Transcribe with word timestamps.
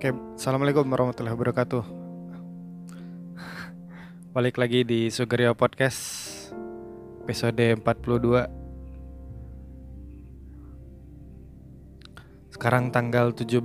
Oke, 0.00 0.16
Assalamualaikum 0.32 0.88
warahmatullahi 0.88 1.36
wabarakatuh. 1.36 1.84
Balik 4.32 4.56
lagi 4.56 4.80
di 4.80 5.12
Sugerio 5.12 5.52
Podcast 5.52 6.00
Episode 7.28 7.76
42 7.76 8.48
Sekarang 12.48 12.88
tanggal 12.88 13.36
17 13.36 13.60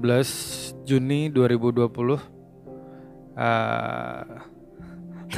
Juni 0.83 1.31
2020 1.31 1.87
uh, 1.87 2.19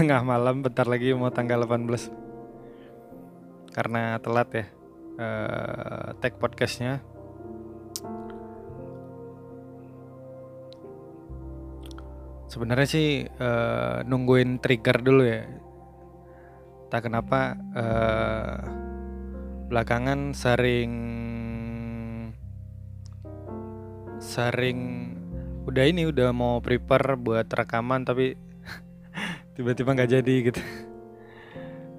Tengah 0.01 0.21
malam, 0.25 0.65
bentar 0.65 0.89
lagi 0.89 1.13
mau 1.13 1.29
tanggal 1.29 1.61
18 1.61 3.69
Karena 3.69 4.17
telat 4.17 4.49
ya 4.49 4.65
uh, 5.21 6.17
Tag 6.17 6.41
podcastnya 6.41 7.05
Sebenarnya 12.47 12.87
sih 12.87 13.27
uh, 13.27 14.07
nungguin 14.07 14.63
trigger 14.63 15.03
dulu 15.03 15.23
ya. 15.27 15.43
Tak 16.87 17.11
kenapa 17.11 17.59
uh, 17.75 18.57
belakangan 19.67 20.31
sering 20.31 20.93
sering 24.23 25.11
udah 25.67 25.83
ini 25.83 26.07
udah 26.07 26.31
mau 26.31 26.63
prepare 26.63 27.19
buat 27.19 27.51
rekaman 27.51 28.07
tapi 28.07 28.39
tiba-tiba 29.59 29.91
nggak 29.91 30.11
jadi 30.15 30.35
gitu. 30.47 30.61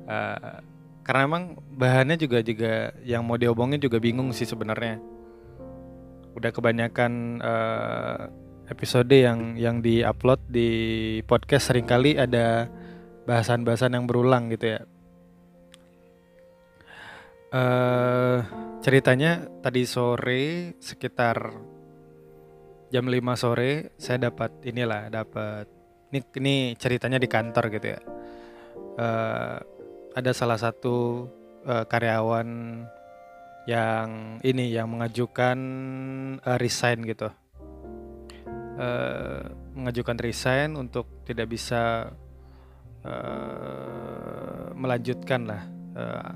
Uh, 0.09 0.65
karena 1.05 1.25
emang 1.29 1.45
bahannya 1.77 2.17
juga 2.17 2.41
juga 2.41 2.93
yang 3.05 3.25
mau 3.25 3.37
diobongin 3.37 3.81
juga 3.81 4.01
bingung 4.01 4.33
sih 4.33 4.49
sebenarnya. 4.49 4.97
Udah 6.33 6.53
kebanyakan 6.57 7.13
uh, 7.45 8.48
episode 8.69 9.11
yang 9.13 9.57
yang 9.57 9.81
diupload 9.81 10.45
di 10.49 10.71
podcast 11.25 11.73
sering 11.73 11.89
kali 11.89 12.21
ada 12.21 12.69
bahasan-bahasan 13.25 13.97
yang 13.97 14.05
berulang 14.05 14.53
gitu 14.53 14.77
ya. 14.77 14.81
Uh, 17.49 18.45
ceritanya 18.85 19.49
tadi 19.65 19.89
sore 19.89 20.77
sekitar 20.85 21.57
jam 22.93 23.09
5 23.09 23.17
sore 23.41 23.97
saya 23.97 24.29
dapat 24.29 24.53
inilah 24.69 25.09
dapat 25.09 25.65
ini 26.13 26.21
ini 26.37 26.57
ceritanya 26.77 27.17
di 27.17 27.29
kantor 27.29 27.65
gitu 27.73 27.87
ya. 27.97 28.01
Uh, 28.99 29.57
ada 30.13 30.31
salah 30.37 30.61
satu 30.61 31.25
uh, 31.65 31.85
karyawan 31.89 32.49
yang 33.69 34.41
ini 34.45 34.73
yang 34.73 34.89
mengajukan 34.93 35.59
uh, 36.41 36.57
resign 36.61 37.05
gitu 37.05 37.33
uh, 38.79 39.43
mengajukan 39.75 40.17
resign 40.23 40.79
untuk 40.79 41.27
tidak 41.27 41.51
bisa 41.51 42.15
uh, 43.03 44.71
melanjutkan 44.79 45.43
lah 45.45 45.63
uh, 45.99 46.33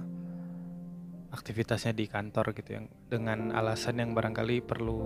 aktivitasnya 1.33 1.97
di 1.97 2.05
kantor 2.11 2.53
gitu 2.53 2.77
yang 2.77 2.87
dengan 3.09 3.57
alasan 3.57 4.05
yang 4.05 4.13
barangkali 4.13 4.61
perlu 4.61 5.01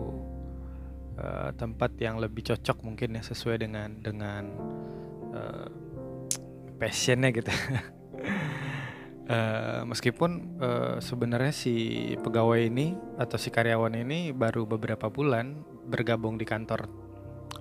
uh, 1.21 1.51
tempat 1.55 1.95
yang 2.03 2.19
lebih 2.19 2.51
cocok 2.51 2.83
mungkin 2.83 3.15
ya 3.15 3.23
sesuai 3.23 3.63
dengan 3.63 3.91
dengan 4.03 4.45
uh, 5.31 5.69
passionnya 6.83 7.31
gitu. 7.31 7.53
Uh, 9.31 9.87
meskipun 9.91 10.59
uh, 10.59 10.97
sebenarnya 10.99 11.55
si 11.55 11.75
pegawai 12.19 12.59
ini 12.59 12.99
atau 13.23 13.39
si 13.39 13.55
karyawan 13.55 13.95
ini 13.95 14.35
baru 14.35 14.67
beberapa 14.67 15.07
bulan 15.07 15.63
bergabung 15.87 16.35
di 16.35 16.45
kantor 16.45 17.06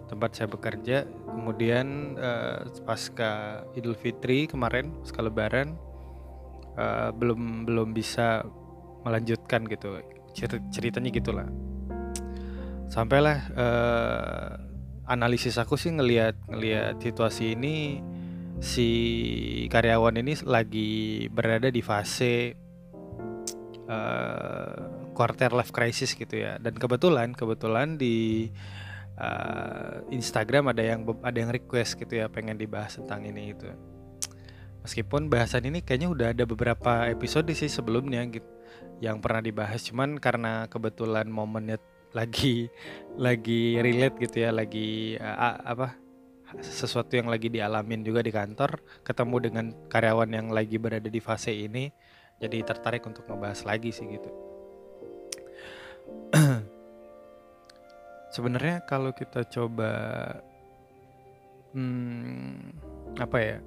tempat 0.06 0.38
saya 0.38 0.48
bekerja. 0.50 1.06
Kemudian 1.06 2.18
uh, 2.18 2.66
pasca 2.86 3.64
Idul 3.74 3.98
Fitri 3.98 4.46
kemarin 4.46 4.94
pasca 5.02 5.22
Lebaran 5.26 5.76
uh, 6.78 7.10
belum 7.12 7.66
belum 7.66 7.94
bisa 7.94 8.46
melanjutkan 9.06 9.66
gitu. 9.70 10.02
Cer 10.34 10.62
ceritanya 10.74 11.10
gitulah. 11.14 11.48
Sampailah 12.90 13.38
uh, 13.58 14.50
analisis 15.10 15.58
aku 15.58 15.78
sih 15.78 15.94
ngelihat 15.94 16.38
ngelihat 16.50 17.02
situasi 17.02 17.54
ini 17.58 18.02
si 18.64 18.90
karyawan 19.68 20.16
ini 20.22 20.34
lagi 20.48 21.28
berada 21.28 21.68
di 21.68 21.82
fase 21.84 22.56
uh, 23.90 24.74
quarter 25.16 25.52
life 25.56 25.72
crisis 25.72 26.14
gitu 26.16 26.36
ya. 26.36 26.58
Dan 26.60 26.76
kebetulan 26.76 27.32
kebetulan 27.32 27.96
di 28.00 28.50
uh, 29.20 30.04
Instagram 30.12 30.72
ada 30.72 30.84
yang 30.84 31.04
ada 31.24 31.38
yang 31.38 31.52
request 31.52 32.00
gitu 32.00 32.20
ya 32.24 32.32
pengen 32.32 32.56
dibahas 32.60 33.00
tentang 33.00 33.26
ini 33.28 33.56
itu 33.56 33.68
meskipun 34.86 35.34
bahasan 35.34 35.66
ini 35.66 35.82
kayaknya 35.82 36.10
udah 36.14 36.28
ada 36.30 36.46
beberapa 36.46 37.10
episode 37.10 37.50
sih 37.58 37.66
sebelumnya 37.66 38.22
gitu 38.30 38.56
yang 39.04 39.20
pernah 39.20 39.42
dibahas. 39.42 39.82
Cuman 39.90 40.22
karena 40.22 40.70
kebetulan 40.70 41.28
momennya 41.28 41.82
lagi 42.14 42.70
lagi 43.26 43.82
relate 43.82 44.22
gitu 44.24 44.48
ya 44.48 44.54
lagi 44.54 45.20
uh, 45.20 45.60
apa 45.66 45.98
sesuatu 46.62 47.18
yang 47.18 47.28
lagi 47.28 47.52
dialamin 47.52 48.06
juga 48.06 48.24
di 48.24 48.32
kantor 48.32 48.80
ketemu 49.04 49.36
dengan 49.44 49.66
karyawan 49.92 50.32
yang 50.32 50.48
lagi 50.54 50.80
berada 50.80 51.10
di 51.12 51.20
fase 51.20 51.52
ini 51.52 51.92
jadi 52.40 52.64
tertarik 52.64 53.04
untuk 53.04 53.28
ngebahas 53.28 53.68
lagi 53.68 53.92
sih 53.92 54.08
gitu 54.08 54.32
sebenarnya 58.36 58.84
kalau 58.84 59.16
kita 59.16 59.48
coba 59.48 59.92
hmm, 61.72 62.76
apa 63.16 63.38
ya 63.40 63.58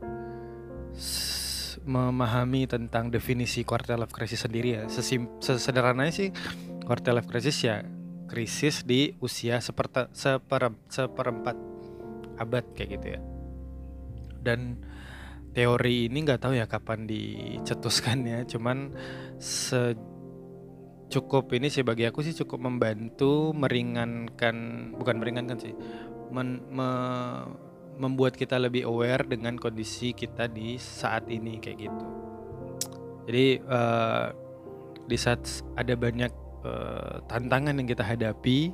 memahami 1.88 2.68
tentang 2.68 3.08
definisi 3.08 3.64
quarter 3.64 3.96
life 3.96 4.12
crisis 4.12 4.44
sendiri 4.44 4.76
ya 4.76 4.82
Sesim, 4.92 5.40
sesederhananya 5.40 6.12
sih 6.12 6.28
quarter 6.84 7.16
life 7.16 7.28
crisis 7.32 7.64
ya 7.64 7.80
krisis 8.28 8.84
di 8.84 9.16
usia 9.24 9.56
seperti 9.64 10.12
seper, 10.12 10.76
seperempat 10.92 11.56
abad 12.36 12.64
kayak 12.76 13.00
gitu 13.00 13.06
ya. 13.16 13.20
Dan 14.44 14.84
teori 15.56 16.12
ini 16.12 16.28
nggak 16.28 16.44
tahu 16.44 16.54
ya 16.54 16.68
kapan 16.68 17.08
dicetuskan 17.08 18.22
ya 18.28 18.44
cuman 18.44 18.92
se 19.40 19.96
cukup 21.08 21.52
ini 21.56 21.72
sih 21.72 21.84
bagi 21.84 22.04
aku 22.04 22.20
sih 22.20 22.36
cukup 22.36 22.68
membantu 22.68 23.56
meringankan 23.56 24.56
bukan 24.96 25.16
meringankan 25.20 25.58
sih 25.60 25.74
men, 26.28 26.60
me, 26.68 26.88
membuat 27.98 28.36
kita 28.38 28.60
lebih 28.60 28.86
aware 28.86 29.26
dengan 29.26 29.58
kondisi 29.58 30.14
kita 30.14 30.46
di 30.46 30.78
saat 30.78 31.26
ini 31.26 31.58
kayak 31.58 31.78
gitu. 31.90 32.06
Jadi 33.26 33.46
uh, 33.66 34.30
di 35.08 35.16
saat 35.18 35.42
ada 35.74 35.98
banyak 35.98 36.30
uh, 36.62 37.24
tantangan 37.26 37.74
yang 37.74 37.88
kita 37.90 38.06
hadapi 38.06 38.70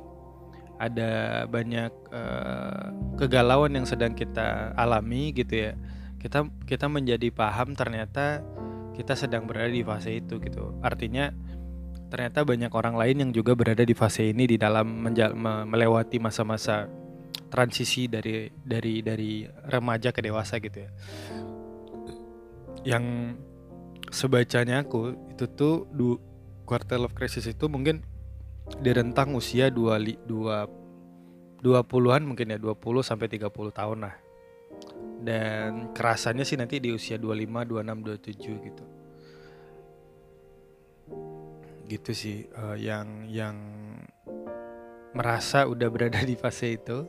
ada 0.77 1.43
banyak 1.47 1.91
uh, 2.11 2.91
kegalauan 3.15 3.73
yang 3.79 3.87
sedang 3.87 4.11
kita 4.11 4.75
alami 4.75 5.31
gitu 5.31 5.71
ya 5.71 5.73
kita 6.19 6.49
kita 6.65 6.89
menjadi 6.89 7.29
paham 7.29 7.77
ternyata 7.77 8.41
kita 8.97 9.13
sedang 9.13 9.45
berada 9.45 9.69
di 9.69 9.85
fase 9.85 10.17
itu 10.17 10.41
gitu. 10.41 10.73
Artinya 10.81 11.29
ternyata 12.15 12.47
banyak 12.47 12.71
orang 12.71 12.95
lain 12.95 13.27
yang 13.27 13.31
juga 13.35 13.59
berada 13.59 13.83
di 13.83 13.91
fase 13.91 14.31
ini 14.31 14.47
di 14.47 14.55
dalam 14.55 14.87
melewati 15.67 16.15
masa-masa 16.23 16.87
transisi 17.51 18.07
dari 18.07 18.47
dari 18.55 19.03
dari 19.03 19.43
remaja 19.67 20.15
ke 20.15 20.23
dewasa 20.23 20.63
gitu 20.63 20.87
ya. 20.87 20.89
Yang 22.87 23.35
sebacanya 24.15 24.87
aku 24.87 25.11
itu 25.35 25.43
tuh 25.59 25.91
du, 25.91 26.15
quarter 26.63 27.03
life 27.03 27.11
crisis 27.11 27.51
itu 27.51 27.67
mungkin 27.67 27.99
di 28.79 28.95
rentang 28.95 29.35
usia 29.35 29.67
2 29.67 30.23
2 30.23 31.67
20-an 31.67 32.23
mungkin 32.23 32.47
ya 32.47 32.55
20 32.55 32.79
sampai 33.03 33.27
30 33.27 33.51
tahun 33.75 34.07
lah. 34.07 34.15
Dan 35.19 35.91
kerasannya 35.91 36.47
sih 36.47 36.55
nanti 36.55 36.79
di 36.79 36.95
usia 36.95 37.19
25, 37.19 37.75
26, 37.75 38.07
27 38.07 38.67
gitu 38.71 38.94
gitu 41.85 42.11
sih 42.11 42.49
uh, 42.57 42.77
yang 42.77 43.29
yang 43.29 43.55
merasa 45.15 45.63
udah 45.69 45.87
berada 45.87 46.19
di 46.25 46.35
fase 46.35 46.75
itu 46.75 47.07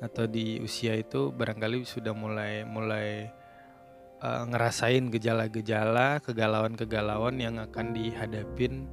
atau 0.00 0.24
di 0.28 0.60
usia 0.60 0.92
itu 0.96 1.32
barangkali 1.32 1.84
sudah 1.84 2.12
mulai 2.12 2.64
mulai 2.64 3.28
uh, 4.20 4.44
ngerasain 4.48 5.08
gejala-gejala 5.12 6.20
kegalauan-kegalauan 6.24 7.40
yang 7.40 7.56
akan 7.60 7.96
dihadapin 7.96 8.88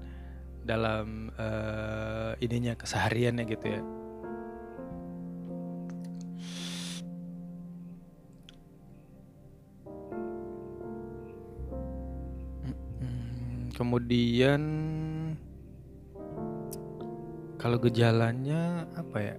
dalam 0.63 1.27
uh, 1.35 2.39
ininya 2.39 2.73
kesehariannya 2.79 3.43
gitu 3.47 3.67
ya. 3.67 3.83
Kemudian 13.73 14.61
kalau 17.63 17.79
gejalanya 17.79 18.83
apa 18.99 19.17
ya? 19.23 19.35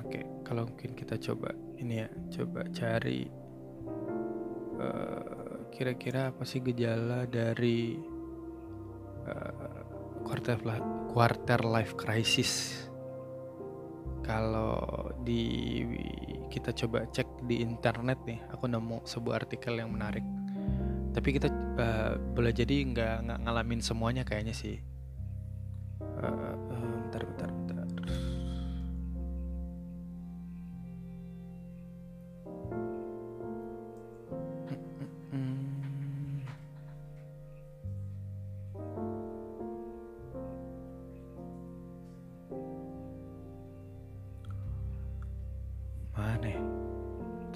Oke, 0.00 0.24
kalau 0.48 0.64
mungkin 0.64 0.96
kita 0.96 1.20
coba 1.20 1.52
ini 1.76 2.00
ya, 2.00 2.08
coba 2.40 2.64
cari 2.72 3.28
eh, 4.80 5.56
kira-kira 5.76 6.32
apa 6.32 6.40
sih 6.48 6.64
gejala 6.64 7.28
dari 7.28 8.00
uh, 9.28 9.84
quarter 10.24 10.56
life, 10.64 10.88
quarter 11.12 11.60
life 11.60 11.92
crisis. 12.00 12.80
Kalau 14.24 15.12
di 15.20 15.84
kita 16.48 16.72
coba 16.72 17.04
cek 17.12 17.44
di 17.44 17.60
internet 17.60 18.24
nih, 18.24 18.40
aku 18.56 18.72
nemu 18.72 19.04
sebuah 19.04 19.44
artikel 19.44 19.76
yang 19.76 19.92
menarik. 19.92 20.24
Tapi 21.12 21.28
kita 21.28 21.52
uh, 21.52 22.16
boleh 22.32 22.56
jadi 22.56 22.88
nggak 22.88 23.44
ngalamin 23.44 23.84
semuanya 23.84 24.24
kayaknya 24.24 24.56
sih. 24.56 24.95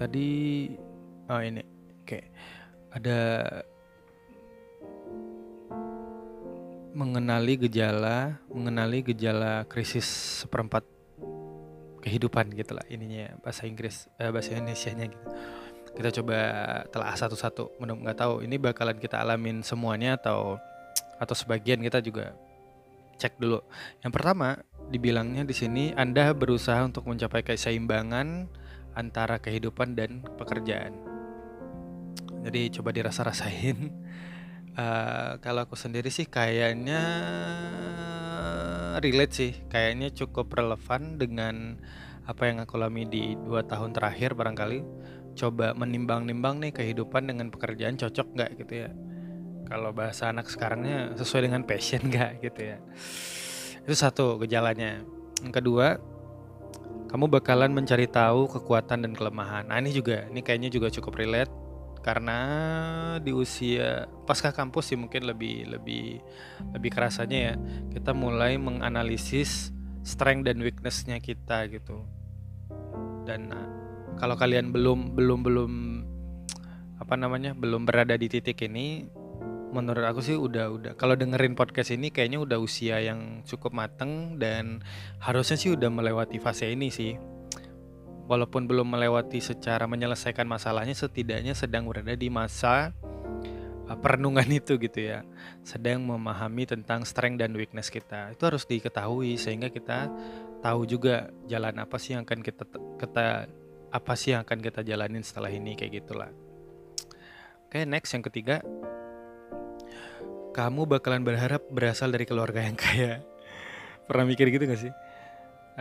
Tadi 0.00 0.28
oh 1.28 1.40
ini. 1.44 1.60
Oke. 2.00 2.32
Ada 2.88 3.44
mengenali 6.96 7.60
gejala, 7.68 8.40
mengenali 8.48 9.04
gejala 9.04 9.68
krisis 9.68 10.08
seperempat 10.40 10.88
kehidupan 12.00 12.48
gitu 12.56 12.72
lah 12.72 12.82
ininya 12.88 13.36
bahasa 13.44 13.68
Inggris 13.68 14.08
eh, 14.16 14.32
bahasa 14.32 14.56
Indonesia-nya 14.56 15.04
gitu. 15.12 15.26
Kita 16.00 16.08
coba 16.22 16.38
telah 16.88 17.12
satu-satu. 17.12 17.76
Nggak 17.76 18.16
tahu 18.16 18.40
ini 18.40 18.56
bakalan 18.56 18.96
kita 18.96 19.20
alamin 19.20 19.60
semuanya 19.60 20.16
atau 20.16 20.56
atau 21.20 21.34
sebagian 21.36 21.84
kita 21.84 22.00
juga 22.00 22.32
cek 23.20 23.36
dulu. 23.36 23.60
Yang 24.00 24.12
pertama, 24.16 24.56
dibilangnya 24.88 25.44
di 25.44 25.52
sini 25.52 25.92
Anda 25.92 26.32
berusaha 26.32 26.80
untuk 26.88 27.04
mencapai 27.04 27.44
keseimbangan 27.44 28.48
antara 28.96 29.38
kehidupan 29.38 29.98
dan 29.98 30.24
pekerjaan. 30.38 30.96
Jadi 32.46 32.72
coba 32.80 32.90
dirasa-rasain. 32.94 33.92
Uh, 34.74 35.36
kalau 35.44 35.66
aku 35.66 35.76
sendiri 35.76 36.08
sih 36.08 36.24
kayaknya 36.26 37.02
relate 39.00 39.34
sih, 39.34 39.52
kayaknya 39.68 40.10
cukup 40.14 40.52
relevan 40.56 41.20
dengan 41.20 41.78
apa 42.24 42.46
yang 42.46 42.62
aku 42.62 42.78
alami 42.78 43.08
di 43.08 43.34
dua 43.36 43.66
tahun 43.66 43.92
terakhir 43.92 44.34
barangkali. 44.34 44.80
Coba 45.38 45.72
menimbang-nimbang 45.78 46.58
nih 46.58 46.72
kehidupan 46.74 47.30
dengan 47.30 47.48
pekerjaan 47.54 47.94
cocok 47.96 48.26
nggak 48.34 48.50
gitu 48.66 48.74
ya 48.86 48.90
kalau 49.70 49.94
bahasa 49.94 50.34
anak 50.34 50.50
sekarangnya 50.50 51.14
sesuai 51.14 51.46
dengan 51.46 51.62
passion 51.62 52.02
gak 52.12 52.42
gitu 52.42 52.74
ya 52.74 52.78
itu 53.86 53.94
satu 53.94 54.36
gejalanya 54.42 55.06
yang 55.46 55.54
kedua 55.54 56.02
kamu 57.10 57.26
bakalan 57.26 57.74
mencari 57.74 58.06
tahu 58.06 58.46
kekuatan 58.46 59.02
dan 59.02 59.12
kelemahan. 59.18 59.66
Nah 59.66 59.82
ini 59.82 59.90
juga 59.90 60.30
ini 60.30 60.46
kayaknya 60.46 60.70
juga 60.70 60.94
cukup 60.94 61.18
relate. 61.18 61.50
Karena 62.00 62.40
di 63.20 63.28
usia 63.28 64.08
pasca 64.24 64.56
kampus 64.56 64.88
sih 64.88 64.96
mungkin 64.96 65.28
lebih 65.28 65.68
lebih 65.68 66.22
lebih 66.72 66.90
kerasanya 66.96 67.38
ya 67.52 67.54
kita 67.92 68.16
mulai 68.16 68.56
menganalisis 68.56 69.68
strength 70.00 70.48
dan 70.48 70.62
weaknessnya 70.64 71.20
kita 71.20 71.68
gitu. 71.68 72.00
Dan 73.28 73.52
nah, 73.52 73.66
kalau 74.16 74.38
kalian 74.38 74.72
belum 74.72 75.12
belum 75.12 75.40
belum 75.44 75.72
apa 77.04 77.14
namanya 77.20 77.52
belum 77.52 77.84
berada 77.84 78.16
di 78.16 78.32
titik 78.32 78.64
ini 78.64 79.04
menurut 79.70 80.04
aku 80.04 80.20
sih 80.20 80.36
udah 80.36 80.66
udah. 80.70 80.92
Kalau 80.98 81.14
dengerin 81.14 81.54
podcast 81.54 81.94
ini 81.94 82.10
kayaknya 82.10 82.42
udah 82.42 82.58
usia 82.58 82.98
yang 82.98 83.42
cukup 83.46 83.72
mateng 83.72 84.36
dan 84.36 84.82
harusnya 85.22 85.56
sih 85.56 85.70
udah 85.72 85.88
melewati 85.88 86.36
fase 86.42 86.70
ini 86.70 86.90
sih. 86.90 87.14
Walaupun 88.30 88.70
belum 88.70 88.86
melewati 88.86 89.42
secara 89.42 89.90
menyelesaikan 89.90 90.46
masalahnya 90.46 90.94
setidaknya 90.94 91.54
sedang 91.58 91.90
berada 91.90 92.14
di 92.14 92.30
masa 92.30 92.94
uh, 93.90 93.98
perenungan 93.98 94.46
itu 94.62 94.78
gitu 94.78 95.00
ya. 95.00 95.26
Sedang 95.66 96.06
memahami 96.06 96.66
tentang 96.66 97.02
strength 97.06 97.42
dan 97.42 97.54
weakness 97.54 97.90
kita. 97.90 98.30
Itu 98.34 98.50
harus 98.50 98.66
diketahui 98.66 99.34
sehingga 99.38 99.70
kita 99.70 100.10
tahu 100.62 100.86
juga 100.86 101.30
jalan 101.48 101.78
apa 101.82 101.96
sih 101.98 102.14
yang 102.14 102.22
akan 102.22 102.40
kita 102.44 102.64
kita 103.00 103.26
apa 103.90 104.12
sih 104.14 104.36
yang 104.36 104.46
akan 104.46 104.58
kita 104.62 104.86
jalanin 104.86 105.22
setelah 105.26 105.50
ini 105.50 105.74
kayak 105.74 106.04
gitulah. 106.04 106.30
Oke 107.70 107.86
next 107.86 108.14
yang 108.14 108.22
ketiga 108.26 108.62
kamu 110.60 110.84
bakalan 110.84 111.24
berharap 111.24 111.64
berasal 111.72 112.12
dari 112.12 112.28
keluarga 112.28 112.60
yang 112.60 112.76
kaya. 112.76 113.24
Pernah 114.08 114.28
mikir 114.28 114.52
gitu 114.52 114.68
gak 114.68 114.80
sih? 114.84 114.92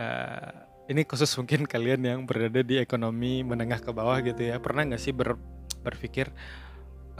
Uh, 0.00 0.48
ini 0.88 1.04
khusus 1.04 1.28
mungkin 1.36 1.68
kalian 1.68 2.00
yang 2.00 2.20
berada 2.24 2.64
di 2.64 2.80
ekonomi 2.80 3.44
menengah 3.44 3.84
ke 3.84 3.92
bawah 3.92 4.16
gitu 4.24 4.40
ya. 4.40 4.56
Pernah 4.56 4.88
gak 4.96 5.02
sih 5.04 5.12
ber, 5.12 5.36
berpikir 5.84 6.32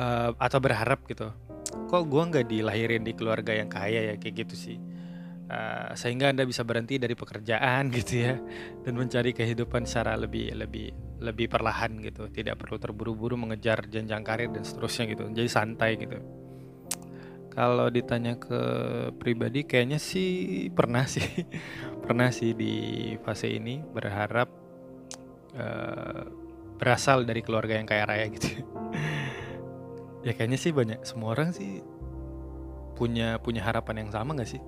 uh, 0.00 0.32
atau 0.40 0.56
berharap 0.56 1.04
gitu? 1.04 1.28
Kok 1.70 2.02
gue 2.08 2.22
nggak 2.34 2.46
dilahirin 2.48 3.04
di 3.04 3.12
keluarga 3.12 3.52
yang 3.52 3.68
kaya 3.68 4.10
ya 4.10 4.14
kayak 4.16 4.48
gitu 4.48 4.56
sih? 4.56 4.78
Uh, 5.50 5.92
sehingga 5.98 6.30
anda 6.30 6.46
bisa 6.46 6.62
berhenti 6.62 6.96
dari 6.96 7.18
pekerjaan 7.18 7.90
gitu 7.98 8.22
ya 8.22 8.38
dan 8.86 8.94
mencari 8.94 9.34
kehidupan 9.34 9.82
secara 9.82 10.14
lebih 10.14 10.54
lebih 10.54 10.94
lebih 11.18 11.50
perlahan 11.50 11.98
gitu 12.06 12.30
tidak 12.30 12.62
perlu 12.62 12.78
terburu-buru 12.78 13.34
mengejar 13.34 13.82
jenjang 13.90 14.22
karir 14.22 14.54
dan 14.54 14.62
seterusnya 14.62 15.10
gitu 15.10 15.26
jadi 15.34 15.50
santai 15.50 15.98
gitu 15.98 16.22
kalau 17.50 17.91
ditanya 17.91 18.38
ke 18.38 18.61
pribadi 19.19 19.67
kayaknya 19.67 19.99
sih 19.99 20.67
pernah 20.70 21.05
sih. 21.05 21.26
pernah 22.06 22.31
sih 22.31 22.55
di 22.55 22.75
fase 23.23 23.50
ini 23.50 23.82
berharap 23.82 24.49
uh, 25.55 26.23
berasal 26.81 27.29
dari 27.29 27.44
keluarga 27.44 27.76
yang 27.76 27.87
kaya 27.87 28.08
raya 28.08 28.26
gitu. 28.32 28.64
ya 30.26 30.32
kayaknya 30.32 30.58
sih 30.58 30.73
banyak 30.73 31.02
semua 31.02 31.35
orang 31.37 31.52
sih 31.52 31.82
punya 32.97 33.41
punya 33.41 33.64
harapan 33.64 34.06
yang 34.06 34.11
sama 34.12 34.37
gak 34.38 34.49
sih? 34.49 34.62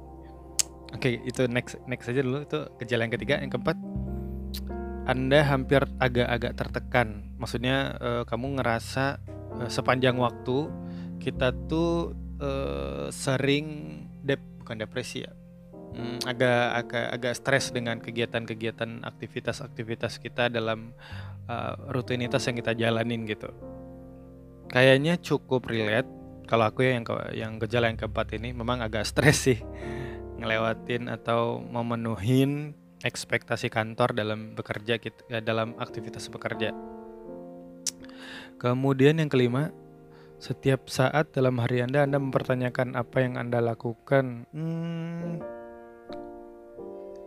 Oke, 0.93 1.09
okay, 1.09 1.15
itu 1.25 1.49
next 1.49 1.81
next 1.89 2.09
aja 2.13 2.21
dulu 2.21 2.45
itu 2.45 2.59
gejala 2.85 3.09
yang 3.09 3.15
ketiga, 3.17 3.41
yang 3.41 3.49
keempat 3.49 3.77
Anda 5.09 5.41
hampir 5.41 5.83
agak-agak 5.97 6.53
tertekan. 6.53 7.33
Maksudnya 7.41 7.97
uh, 7.97 8.23
kamu 8.29 8.61
ngerasa 8.61 9.19
uh, 9.57 9.71
sepanjang 9.73 10.21
waktu 10.21 10.69
kita 11.17 11.57
tuh 11.67 12.13
uh, 12.43 13.07
sering 13.15 13.67
dep 14.27 14.43
bukan 14.61 14.83
depresi 14.83 15.23
ya. 15.23 15.33
Hmm, 15.93 16.19
agak 16.25 16.65
agak 16.73 17.07
agak 17.13 17.35
stres 17.37 17.69
dengan 17.69 18.01
kegiatan-kegiatan 18.01 19.05
aktivitas-aktivitas 19.05 20.17
kita 20.19 20.49
dalam 20.49 20.97
uh, 21.47 21.77
rutinitas 21.93 22.49
yang 22.49 22.57
kita 22.57 22.73
jalanin 22.73 23.29
gitu. 23.29 23.53
Kayaknya 24.73 25.21
cukup 25.21 25.69
relate. 25.69 26.09
Kalau 26.49 26.69
aku 26.69 26.85
ya 26.85 26.97
yang 26.97 27.05
ke, 27.07 27.15
yang 27.37 27.53
gejala 27.61 27.93
yang 27.93 28.01
keempat 28.01 28.35
ini 28.41 28.57
memang 28.57 28.81
agak 28.81 29.05
stres 29.05 29.53
sih. 29.53 29.61
Ngelewatin 30.41 31.13
atau 31.13 31.61
memenuhin 31.61 32.73
ekspektasi 33.05 33.69
kantor 33.69 34.17
dalam 34.17 34.57
bekerja 34.57 34.97
kita 34.97 35.45
dalam 35.45 35.77
aktivitas 35.77 36.33
bekerja. 36.33 36.73
Kemudian 38.57 39.21
yang 39.21 39.29
kelima 39.29 39.75
setiap 40.43 40.91
saat 40.91 41.31
dalam 41.31 41.63
hari 41.63 41.87
Anda, 41.87 42.03
Anda 42.03 42.19
mempertanyakan 42.19 42.99
apa 42.99 43.23
yang 43.23 43.39
Anda 43.39 43.63
lakukan. 43.63 44.51
Hmm, 44.51 45.39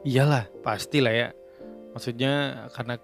iyalah, 0.03 0.51
pastilah 0.60 1.15
ya. 1.15 1.29
Maksudnya 1.95 2.67
karena 2.75 3.00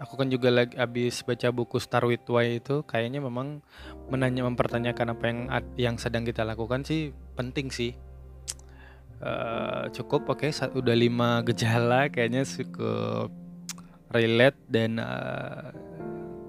aku 0.00 0.16
kan 0.16 0.32
juga 0.32 0.48
lagi 0.48 0.80
habis 0.80 1.20
baca 1.20 1.52
buku 1.52 1.76
Star 1.76 2.08
with 2.08 2.24
Why 2.24 2.56
itu, 2.56 2.80
kayaknya 2.88 3.20
memang 3.20 3.60
menanya 4.08 4.48
mempertanyakan 4.48 5.12
apa 5.12 5.24
yang 5.28 5.40
yang 5.76 5.96
sedang 6.00 6.24
kita 6.24 6.40
lakukan 6.40 6.88
sih 6.88 7.12
penting 7.36 7.68
sih. 7.68 7.92
Uh, 9.20 9.92
cukup 9.92 10.24
oke 10.26 10.44
okay, 10.44 10.52
udah 10.52 10.92
lima 10.92 11.40
gejala 11.48 12.12
kayaknya 12.12 12.44
cukup 12.44 13.32
relate 14.12 14.58
dan 14.68 15.00
uh, 15.00 15.72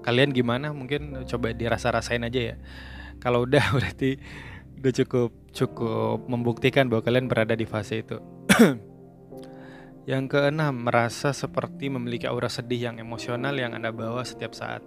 kalian 0.06 0.30
gimana? 0.30 0.70
Mungkin 0.70 1.26
coba 1.26 1.50
dirasa-rasain 1.50 2.22
aja 2.22 2.54
ya. 2.54 2.56
Kalau 3.18 3.42
udah 3.42 3.66
berarti 3.76 4.22
udah 4.78 4.92
cukup 5.02 5.30
cukup 5.50 6.30
membuktikan 6.30 6.86
bahwa 6.86 7.02
kalian 7.02 7.26
berada 7.26 7.58
di 7.58 7.66
fase 7.66 8.06
itu. 8.06 8.22
Yang 10.10 10.38
keenam 10.38 10.86
merasa 10.86 11.34
seperti 11.34 11.90
memiliki 11.90 12.30
aura 12.30 12.46
sedih 12.46 12.94
yang 12.94 13.02
emosional 13.02 13.50
yang 13.58 13.74
anda 13.74 13.90
bawa 13.90 14.22
setiap 14.22 14.54
saat. 14.54 14.78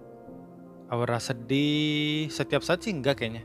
Aura 0.87 1.19
sedih 1.19 2.31
setiap 2.31 2.63
saat 2.63 2.87
sih 2.87 2.95
enggak 2.95 3.19
kayaknya. 3.19 3.43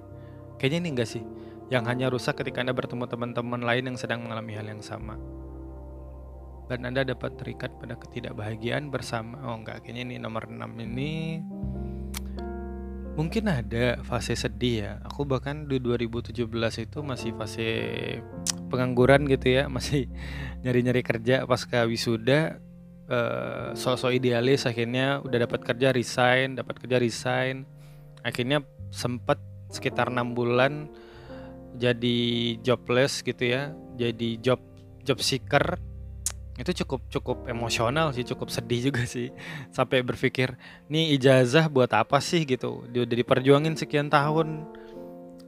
Kayaknya 0.54 0.78
ini 0.78 0.88
enggak 0.94 1.10
sih. 1.10 1.26
Yang 1.74 1.84
hanya 1.90 2.06
rusak 2.14 2.38
ketika 2.38 2.62
anda 2.62 2.70
bertemu 2.70 3.10
teman-teman 3.10 3.58
lain 3.66 3.90
yang 3.90 3.98
sedang 3.98 4.22
mengalami 4.22 4.54
hal 4.54 4.70
yang 4.70 4.86
sama. 4.86 5.18
Dan 6.64 6.88
Anda 6.88 7.04
dapat 7.04 7.36
terikat 7.36 7.76
pada 7.76 7.98
ketidakbahagiaan 8.00 8.88
bersama. 8.88 9.36
Oh 9.44 9.58
enggak. 9.58 9.84
Kayaknya 9.84 10.02
ini 10.08 10.16
nomor 10.16 10.48
6 10.48 10.62
ini 10.80 11.44
mungkin 13.14 13.47
ada 13.47 14.02
fase 14.02 14.35
sedih 14.35 14.75
ya. 14.83 14.92
Aku 15.06 15.23
bahkan 15.26 15.71
di 15.71 15.78
2017 15.78 16.47
itu 16.83 16.99
masih 17.00 17.30
fase 17.38 17.68
pengangguran 18.68 19.26
gitu 19.30 19.62
ya. 19.62 19.71
Masih 19.75 20.11
nyari-nyari 20.66 21.02
kerja. 21.06 21.47
Pasca 21.47 21.87
wisuda 21.87 22.59
uh, 23.09 23.73
sosok 23.78 24.18
idealis 24.18 24.66
akhirnya 24.66 25.23
udah 25.23 25.38
dapat 25.47 25.61
kerja 25.62 25.94
resign 25.94 26.59
dapat 26.59 26.83
kerja 26.83 26.99
resign. 26.99 27.64
Akhirnya 28.26 28.66
sempat 28.90 29.38
sekitar 29.71 30.11
enam 30.11 30.35
bulan 30.35 30.90
jadi 31.78 32.18
jobless 32.62 33.23
gitu 33.23 33.47
ya. 33.47 33.71
Jadi 33.94 34.42
job 34.42 34.59
job 35.06 35.23
seeker 35.23 35.78
itu 36.54 36.70
cukup 36.87 37.02
cukup 37.11 37.38
emosional 37.50 38.14
sih 38.14 38.23
cukup 38.23 38.46
sedih 38.46 38.90
juga 38.90 39.02
sih. 39.04 39.34
Sampai 39.76 40.06
berpikir 40.06 40.54
nih 40.87 41.18
ijazah 41.18 41.66
buat 41.66 41.90
apa 41.90 42.23
sih? 42.23 42.46
gitu. 42.46 42.87
Dia 42.94 43.02
udah 43.02 43.16
diperjuangin 43.18 43.75
sekian 43.75 44.06
tahun. 44.06 44.62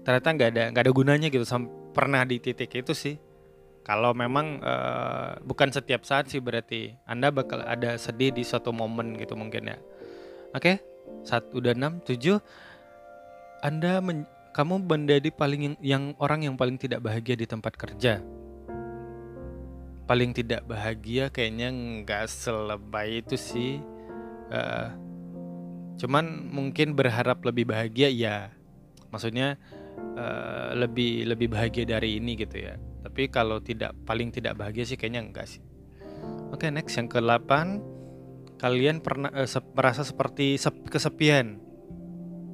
Ternyata 0.02 0.28
nggak 0.34 0.48
ada 0.50 0.64
nggak 0.74 0.82
ada 0.86 0.92
gunanya 0.94 1.28
gitu 1.30 1.46
Sam 1.46 1.70
pernah 1.94 2.26
di 2.26 2.42
titik 2.42 2.74
itu 2.74 2.90
sih. 2.94 3.14
Kalau 3.86 4.10
memang 4.18 4.58
uh, 4.66 5.38
bukan 5.46 5.70
setiap 5.70 6.02
saat 6.02 6.26
sih 6.26 6.42
berarti 6.42 6.90
anda 7.06 7.30
bakal 7.30 7.62
ada 7.62 7.94
sedih 7.94 8.34
di 8.34 8.42
suatu 8.42 8.74
momen 8.74 9.14
gitu 9.14 9.38
mungkin 9.38 9.70
ya. 9.70 9.78
Oke 10.58 10.82
saat 11.22 11.46
udah 11.54 11.70
enam 11.70 12.02
tujuh. 12.02 12.42
Anda 13.62 14.02
men 14.02 14.26
kamu 14.56 14.88
menjadi 14.88 15.30
paling 15.30 15.60
yang, 15.62 15.76
yang 15.84 16.04
orang 16.18 16.48
yang 16.48 16.54
paling 16.56 16.80
tidak 16.80 17.04
bahagia 17.04 17.36
di 17.36 17.46
tempat 17.46 17.76
kerja 17.76 18.24
paling 20.06 20.30
tidak 20.30 20.62
bahagia 20.64 21.28
kayaknya 21.34 21.68
nggak 21.74 22.30
selebay 22.30 23.20
itu 23.20 23.34
sih. 23.34 23.82
Uh, 24.46 24.94
cuman 25.98 26.46
mungkin 26.54 26.94
berharap 26.94 27.42
lebih 27.42 27.66
bahagia 27.66 28.08
ya. 28.08 28.54
Maksudnya 29.10 29.58
uh, 30.14 30.70
lebih 30.78 31.26
lebih 31.26 31.50
bahagia 31.50 31.84
dari 31.84 32.22
ini 32.22 32.38
gitu 32.38 32.62
ya. 32.62 32.78
Tapi 33.02 33.28
kalau 33.30 33.58
tidak 33.58 33.94
paling 34.06 34.30
tidak 34.30 34.54
bahagia 34.54 34.86
sih 34.86 34.94
kayaknya 34.94 35.26
enggak 35.26 35.46
sih. 35.50 35.62
Oke 36.54 36.66
okay, 36.66 36.70
next. 36.70 36.94
Yang 36.94 37.18
ke-8 37.18 37.50
kalian 38.62 39.02
pernah 39.02 39.34
uh, 39.34 39.44
se 39.44 39.58
merasa 39.74 40.06
seperti 40.06 40.54
sep 40.54 40.86
kesepian? 40.86 41.58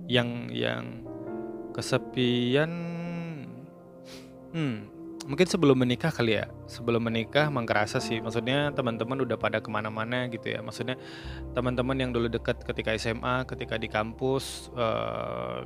Yang 0.09 0.28
yang 0.56 0.85
kesepian 1.73 2.73
hmm 4.52 4.91
mungkin 5.22 5.46
sebelum 5.46 5.78
menikah 5.78 6.10
kali 6.10 6.42
ya 6.42 6.50
sebelum 6.66 7.06
menikah 7.06 7.46
mengkerasa 7.46 8.02
sih 8.02 8.18
maksudnya 8.18 8.74
teman-teman 8.74 9.22
udah 9.22 9.38
pada 9.38 9.62
ke 9.62 9.70
mana-mana 9.70 10.26
gitu 10.26 10.50
ya. 10.50 10.58
Maksudnya 10.64 10.98
teman-teman 11.54 11.96
yang 11.98 12.10
dulu 12.10 12.26
dekat 12.26 12.62
ketika 12.66 12.94
SMA 12.98 13.46
ketika 13.46 13.78
di 13.78 13.86
kampus 13.86 14.74
uh, 14.74 15.62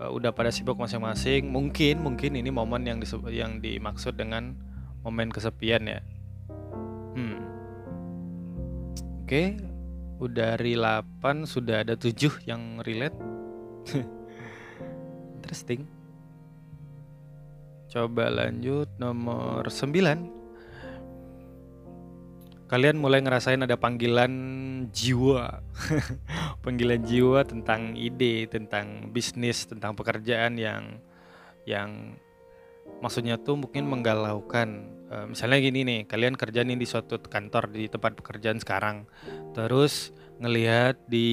uh, 0.00 0.10
udah 0.12 0.34
pada 0.36 0.52
sibuk 0.52 0.76
masing-masing 0.76 1.48
mungkin 1.48 2.04
mungkin 2.04 2.36
ini 2.36 2.52
momen 2.52 2.84
yang 2.84 2.98
yang 3.32 3.62
dimaksud 3.62 4.20
dengan 4.20 4.56
momen 5.00 5.32
kesepian 5.32 5.88
ya. 5.88 6.00
Hmm. 7.16 7.40
Oke 9.24 9.28
okay. 9.28 9.46
udah 10.20 10.60
dari 10.60 10.76
8 10.76 11.48
sudah 11.48 11.88
ada 11.88 11.96
7 11.96 12.44
yang 12.44 12.84
relate. 12.84 13.16
Interesting 15.40 16.01
Coba 17.92 18.32
lanjut 18.32 18.88
nomor 18.96 19.68
9. 19.68 22.64
Kalian 22.64 22.96
mulai 22.96 23.20
ngerasain 23.20 23.60
ada 23.60 23.76
panggilan 23.76 24.32
jiwa. 24.88 25.60
panggilan 26.64 27.04
jiwa 27.04 27.44
tentang 27.44 27.92
ide, 27.92 28.48
tentang 28.48 29.12
bisnis, 29.12 29.68
tentang 29.68 29.92
pekerjaan 29.92 30.56
yang 30.56 31.04
yang 31.68 32.16
maksudnya 33.04 33.36
tuh 33.36 33.60
mungkin 33.60 33.84
menggalaukan. 33.84 34.88
Uh, 35.12 35.28
misalnya 35.28 35.60
gini 35.60 35.84
nih, 35.84 36.08
kalian 36.08 36.32
kerja 36.32 36.64
nih 36.64 36.80
di 36.80 36.88
suatu 36.88 37.20
kantor 37.20 37.76
di 37.76 37.92
tempat 37.92 38.16
pekerjaan 38.16 38.56
sekarang. 38.56 39.04
Terus 39.52 40.16
ngelihat 40.40 40.96
di 41.12 41.28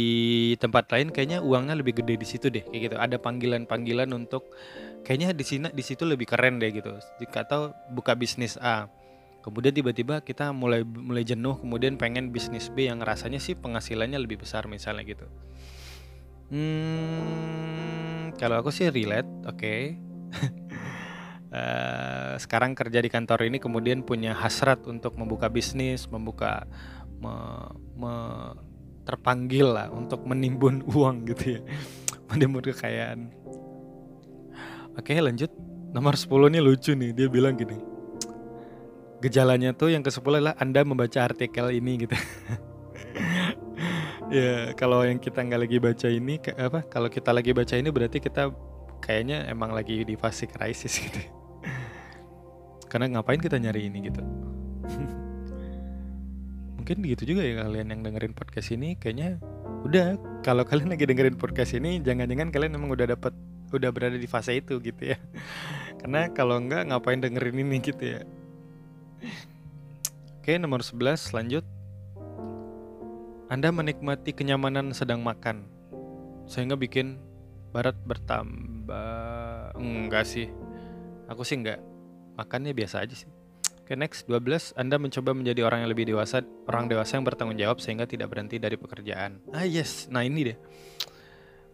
tempat 0.60 0.92
lain 0.92 1.16
kayaknya 1.16 1.40
uangnya 1.40 1.80
lebih 1.80 2.04
gede 2.04 2.20
di 2.20 2.28
situ 2.28 2.52
deh 2.52 2.68
kayak 2.68 2.92
gitu. 2.92 2.96
Ada 3.00 3.16
panggilan-panggilan 3.16 4.12
untuk 4.12 4.52
kayaknya 5.04 5.36
di 5.36 5.46
sini 5.46 5.68
di 5.72 5.84
situ 5.84 6.04
lebih 6.06 6.30
keren 6.30 6.60
deh 6.62 6.70
gitu. 6.72 6.96
Jika 7.22 7.46
tahu 7.48 7.74
buka 7.94 8.14
bisnis 8.16 8.56
A. 8.60 8.88
Kemudian 9.40 9.72
tiba-tiba 9.72 10.20
kita 10.20 10.52
mulai 10.52 10.84
mulai 10.84 11.24
jenuh 11.24 11.56
kemudian 11.64 11.96
pengen 11.96 12.36
bisnis 12.36 12.68
B 12.68 12.92
yang 12.92 13.00
rasanya 13.00 13.40
sih 13.40 13.56
penghasilannya 13.56 14.20
lebih 14.20 14.44
besar 14.44 14.68
misalnya 14.68 15.08
gitu. 15.08 15.28
Hmm, 16.50 18.36
kalau 18.36 18.60
aku 18.60 18.70
sih 18.74 18.92
relate 18.92 19.30
oke. 19.48 19.58
Okay. 19.58 19.82
uh, 21.50 21.58
eh, 21.58 22.34
sekarang 22.38 22.76
kerja 22.76 23.00
di 23.00 23.10
kantor 23.10 23.48
ini 23.48 23.58
kemudian 23.58 24.04
punya 24.04 24.36
hasrat 24.36 24.86
untuk 24.86 25.18
membuka 25.18 25.50
bisnis 25.50 26.06
membuka 26.12 26.68
me, 27.20 27.34
me, 27.98 28.14
terpanggil 29.08 29.74
lah 29.74 29.88
untuk 29.90 30.26
menimbun 30.28 30.86
uang 30.94 31.30
gitu 31.32 31.60
ya. 31.60 31.62
Menimbun 32.30 32.62
kekayaan 32.62 33.39
Oke 35.00 35.16
lanjut. 35.16 35.48
Nomor 35.96 36.20
10 36.20 36.52
ini 36.52 36.60
lucu 36.60 36.92
nih. 36.92 37.16
Dia 37.16 37.32
bilang 37.32 37.56
gini 37.56 37.80
Gejalanya 39.24 39.72
tuh 39.72 39.96
yang 39.96 40.04
ke-10 40.04 40.28
adalah 40.28 40.56
Anda 40.60 40.84
membaca 40.84 41.24
artikel 41.24 41.72
ini 41.72 42.04
gitu. 42.04 42.16
Ya 44.30 44.78
kalau 44.78 45.02
yang 45.02 45.18
kita 45.18 45.42
nggak 45.42 45.62
lagi 45.66 45.78
baca 45.82 46.06
ini 46.06 46.38
apa 46.54 46.86
Kalau 46.86 47.10
kita 47.10 47.34
lagi 47.34 47.50
baca 47.50 47.74
ini 47.74 47.90
berarti 47.90 48.22
kita 48.22 48.54
Kayaknya 49.02 49.50
emang 49.50 49.74
lagi 49.74 50.06
di 50.06 50.14
fase 50.14 50.46
krisis 50.46 51.00
gitu. 51.08 51.18
Karena 52.86 53.18
ngapain 53.18 53.42
kita 53.42 53.58
nyari 53.58 53.90
ini 53.90 54.06
gitu? 54.06 54.22
Mungkin 56.78 57.02
gitu 57.08 57.34
juga 57.34 57.42
ya 57.42 57.66
kalian 57.66 57.90
yang 57.90 58.02
dengerin 58.06 58.38
podcast 58.38 58.70
ini 58.76 59.00
Kayaknya 59.00 59.42
udah. 59.88 60.20
Kalau 60.46 60.62
kalian 60.68 60.94
lagi 60.94 61.10
dengerin 61.10 61.40
podcast 61.40 61.74
ini 61.74 61.98
Jangan-jangan 62.04 62.54
kalian 62.54 62.78
emang 62.78 62.94
udah 62.94 63.10
dapet 63.10 63.34
udah 63.78 63.92
berada 63.94 64.18
di 64.18 64.26
fase 64.26 64.58
itu 64.58 64.82
gitu 64.82 65.14
ya. 65.14 65.18
Karena 66.02 66.32
kalau 66.34 66.58
enggak 66.58 66.90
ngapain 66.90 67.22
dengerin 67.22 67.62
ini 67.62 67.78
gitu 67.84 68.04
ya. 68.18 68.22
Oke 70.40 70.58
nomor 70.58 70.82
11 70.82 71.36
lanjut. 71.36 71.66
Anda 73.50 73.74
menikmati 73.74 74.34
kenyamanan 74.34 74.94
sedang 74.94 75.26
makan 75.26 75.66
sehingga 76.50 76.78
bikin 76.78 77.22
barat 77.70 77.98
bertambah 78.06 79.78
enggak 79.78 80.26
sih. 80.26 80.50
Aku 81.30 81.46
sih 81.46 81.62
enggak. 81.62 81.82
Makannya 82.38 82.74
biasa 82.74 83.06
aja 83.06 83.14
sih. 83.14 83.30
Oke 83.90 83.98
next 83.98 84.30
12 84.30 84.78
Anda 84.78 85.02
mencoba 85.02 85.34
menjadi 85.34 85.66
orang 85.66 85.82
yang 85.82 85.90
lebih 85.90 86.14
dewasa 86.14 86.46
Orang 86.70 86.86
dewasa 86.94 87.18
yang 87.18 87.26
bertanggung 87.26 87.58
jawab 87.58 87.82
Sehingga 87.82 88.06
tidak 88.06 88.30
berhenti 88.30 88.62
dari 88.62 88.78
pekerjaan. 88.78 89.42
Ah 89.50 89.66
yes. 89.66 90.06
Nah 90.14 90.22
ini 90.22 90.54
deh 90.54 90.58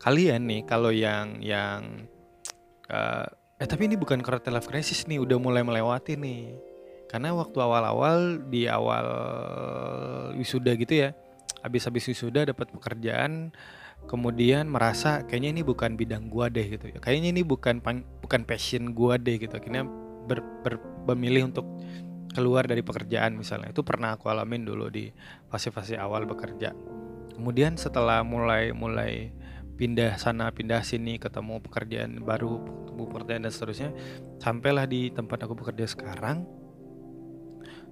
kalian 0.01 0.47
nih 0.47 0.61
kalau 0.67 0.91
yang 0.91 1.39
yang 1.39 2.07
uh, 2.91 3.25
eh 3.55 3.67
tapi 3.67 3.87
ini 3.87 3.95
bukan 3.95 4.19
quarter 4.19 4.51
life 4.51 4.67
crisis 4.67 5.07
nih 5.07 5.19
udah 5.21 5.37
mulai 5.39 5.63
melewati 5.63 6.19
nih. 6.19 6.55
Karena 7.05 7.31
waktu 7.31 7.57
awal-awal 7.61 8.43
di 8.49 8.67
awal 8.67 9.07
wisuda 10.35 10.75
gitu 10.75 11.05
ya 11.05 11.09
habis-habis 11.65 12.05
wisuda 12.05 12.45
dapat 12.45 12.69
pekerjaan 12.69 13.49
kemudian 14.05 14.69
merasa 14.69 15.25
kayaknya 15.25 15.49
ini 15.57 15.61
bukan 15.65 15.97
bidang 15.97 16.29
gua 16.29 16.51
deh 16.51 16.65
gitu 16.65 16.93
ya. 16.93 16.97
Kayaknya 17.01 17.29
ini 17.39 17.41
bukan 17.41 17.81
bukan 18.21 18.41
passion 18.45 18.93
gua 18.93 19.17
deh 19.17 19.41
gitu. 19.41 19.53
Akhirnya 19.57 19.87
ber, 20.29 20.45
ber, 20.61 20.77
memilih 21.09 21.49
untuk 21.49 21.65
keluar 22.35 22.69
dari 22.69 22.85
pekerjaan 22.85 23.33
misalnya. 23.33 23.73
Itu 23.73 23.81
pernah 23.81 24.13
aku 24.13 24.29
alamin 24.29 24.67
dulu 24.67 24.93
di 24.93 25.09
fase-fase 25.49 25.97
awal 25.97 26.29
bekerja. 26.29 26.75
Kemudian 27.33 27.81
setelah 27.81 28.21
mulai 28.21 28.69
mulai 28.75 29.33
pindah 29.75 30.15
sana 30.15 30.49
pindah 30.55 30.81
sini 30.81 31.19
ketemu 31.19 31.59
pekerjaan 31.59 32.23
baru 32.23 32.63
ketemu 32.63 33.03
pekerjaan 33.11 33.41
dan 33.43 33.51
seterusnya. 33.51 33.89
Sampailah 34.39 34.87
di 34.87 35.11
tempat 35.11 35.43
aku 35.43 35.53
bekerja 35.55 35.85
sekarang 35.85 36.47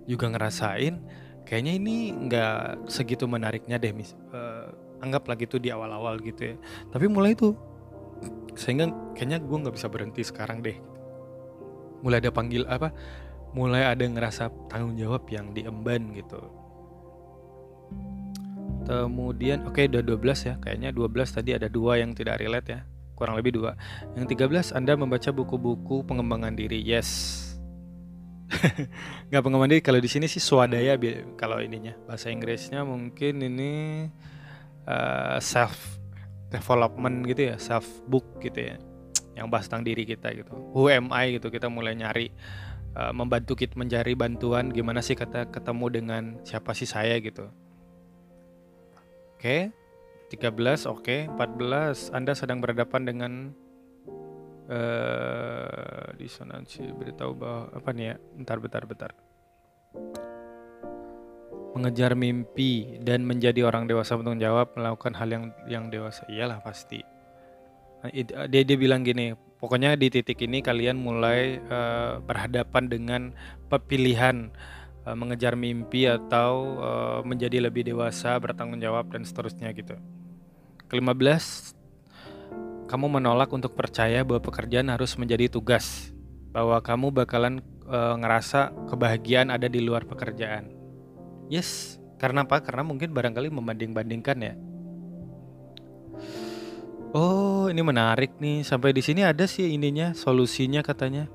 juga 0.03 0.31
ngerasain 0.31 0.99
kayaknya 1.47 1.73
ini 1.79 1.95
nggak 2.27 2.87
segitu 2.91 3.23
menariknya 3.27 3.79
deh 3.79 3.95
mis 3.95 4.15
uh, 4.35 4.71
anggaplah 5.03 5.35
gitu 5.35 5.59
di 5.59 5.71
awal-awal 5.71 6.19
gitu 6.23 6.53
ya. 6.53 6.55
Tapi 6.89 7.05
mulai 7.11 7.35
itu 7.35 7.55
sehingga 8.55 8.87
kayaknya 9.17 9.43
gue 9.43 9.57
nggak 9.67 9.75
bisa 9.75 9.91
berhenti 9.91 10.23
sekarang 10.23 10.63
deh. 10.63 10.79
Mulai 12.03 12.19
ada 12.23 12.31
panggil 12.31 12.67
apa 12.67 12.91
mulai 13.53 13.85
ada 13.85 14.01
ngerasa 14.01 14.49
tanggung 14.65 14.97
jawab 14.97 15.29
yang 15.29 15.53
diemban 15.53 16.09
gitu 16.17 16.62
Kemudian 18.83 19.63
oke 19.63 19.79
okay, 19.79 19.85
udah 19.87 20.03
12 20.03 20.49
ya. 20.49 20.53
Kayaknya 20.59 20.89
12 20.91 21.35
tadi 21.35 21.51
ada 21.55 21.67
dua 21.71 21.99
yang 21.99 22.11
tidak 22.11 22.39
relate 22.43 22.67
ya. 22.69 22.79
Kurang 23.13 23.39
lebih 23.39 23.55
dua. 23.55 23.77
Yang 24.19 24.35
13 24.35 24.75
Anda 24.75 24.93
membaca 24.99 25.29
buku-buku 25.31 26.03
pengembangan 26.03 26.57
diri. 26.57 26.83
Yes. 26.83 27.39
nggak 29.29 29.41
pengembangan 29.41 29.71
diri 29.73 29.83
kalau 29.83 29.97
di 29.97 30.09
sini 30.09 30.25
sih 30.29 30.37
swadaya 30.37 30.93
kalau 31.39 31.57
ininya 31.57 31.97
bahasa 32.05 32.29
Inggrisnya 32.29 32.85
mungkin 32.85 33.41
ini 33.41 34.05
uh, 34.85 35.37
self 35.41 35.97
development 36.53 37.25
gitu 37.25 37.53
ya 37.53 37.55
self 37.57 37.85
book 38.05 38.37
gitu 38.45 38.73
ya 38.73 38.75
yang 39.33 39.49
bahas 39.49 39.65
tentang 39.65 39.89
diri 39.89 40.05
kita 40.05 40.29
gitu 40.37 40.53
who 40.53 40.85
am 40.93 41.09
I 41.09 41.37
gitu 41.41 41.49
kita 41.49 41.65
mulai 41.65 41.97
nyari 41.97 42.29
uh, 42.93 43.09
membantu 43.09 43.57
kita 43.57 43.73
mencari 43.73 44.13
bantuan 44.13 44.69
gimana 44.69 45.01
sih 45.01 45.17
kata 45.17 45.49
ketemu 45.49 45.85
dengan 45.89 46.23
siapa 46.45 46.77
sih 46.77 46.85
saya 46.85 47.17
gitu 47.17 47.49
oke. 49.43 49.75
Okay. 50.31 50.31
13 50.31 50.87
oke. 50.87 51.03
Okay. 51.03 51.19
14 51.27 52.15
Anda 52.15 52.31
sedang 52.31 52.63
berhadapan 52.63 53.03
dengan 53.03 53.31
uh, 54.71 56.15
disonansi 56.15 56.95
beritahu 56.95 57.35
bahwa 57.35 57.67
apa 57.75 57.89
nih 57.91 58.05
ya? 58.07 58.15
Bentar 58.39 58.57
bentar 58.63 58.83
bentar. 58.87 59.11
Mengejar 61.75 62.15
mimpi 62.15 63.03
dan 63.03 63.27
menjadi 63.27 63.67
orang 63.67 63.83
dewasa 63.83 64.15
bertanggung 64.15 64.39
jawab 64.39 64.71
melakukan 64.79 65.11
hal 65.19 65.27
yang 65.27 65.45
yang 65.67 65.85
dewasa. 65.91 66.23
Iyalah 66.31 66.63
pasti. 66.63 67.03
Nah, 67.99 68.09
dia 68.47 68.63
dia 68.63 68.77
bilang 68.79 69.03
gini 69.03 69.35
pokoknya 69.59 69.99
di 69.99 70.07
titik 70.07 70.39
ini 70.39 70.63
kalian 70.63 71.03
mulai 71.03 71.59
uh, 71.67 72.23
berhadapan 72.23 72.87
dengan 72.87 73.21
pilihan 73.67 74.55
uh, 75.05 75.15
mengejar 75.15 75.55
mimpi 75.55 76.07
atau 76.07 76.79
uh, 76.79 77.19
menjadi 77.23 77.63
lebih 77.63 77.87
dewasa 77.87 78.35
bertanggung 78.39 78.79
jawab 78.81 79.11
dan 79.11 79.23
seterusnya 79.23 79.71
gitu 79.75 79.95
kelima 80.91 81.15
belas 81.15 81.75
kamu 82.87 83.19
menolak 83.19 83.49
untuk 83.49 83.73
percaya 83.73 84.21
bahwa 84.21 84.43
pekerjaan 84.43 84.91
harus 84.91 85.15
menjadi 85.15 85.49
tugas 85.49 86.11
bahwa 86.53 86.77
kamu 86.83 87.09
bakalan 87.11 87.59
uh, 87.89 88.15
ngerasa 88.19 88.71
kebahagiaan 88.87 89.49
ada 89.49 89.65
di 89.65 89.81
luar 89.81 90.05
pekerjaan 90.05 90.83
Yes, 91.51 91.99
karena 92.17 92.47
apa? 92.47 92.63
Karena 92.63 92.81
mungkin 92.87 93.11
barangkali 93.11 93.51
membanding-bandingkan 93.51 94.37
ya. 94.39 94.53
Oh, 97.13 97.69
ini 97.69 97.81
menarik 97.83 98.39
nih. 98.39 98.65
Sampai 98.65 98.95
di 98.95 99.03
sini 99.03 99.21
ada 99.21 99.45
sih 99.45 99.69
ininya, 99.69 100.15
solusinya 100.15 100.81
katanya. 100.81 101.29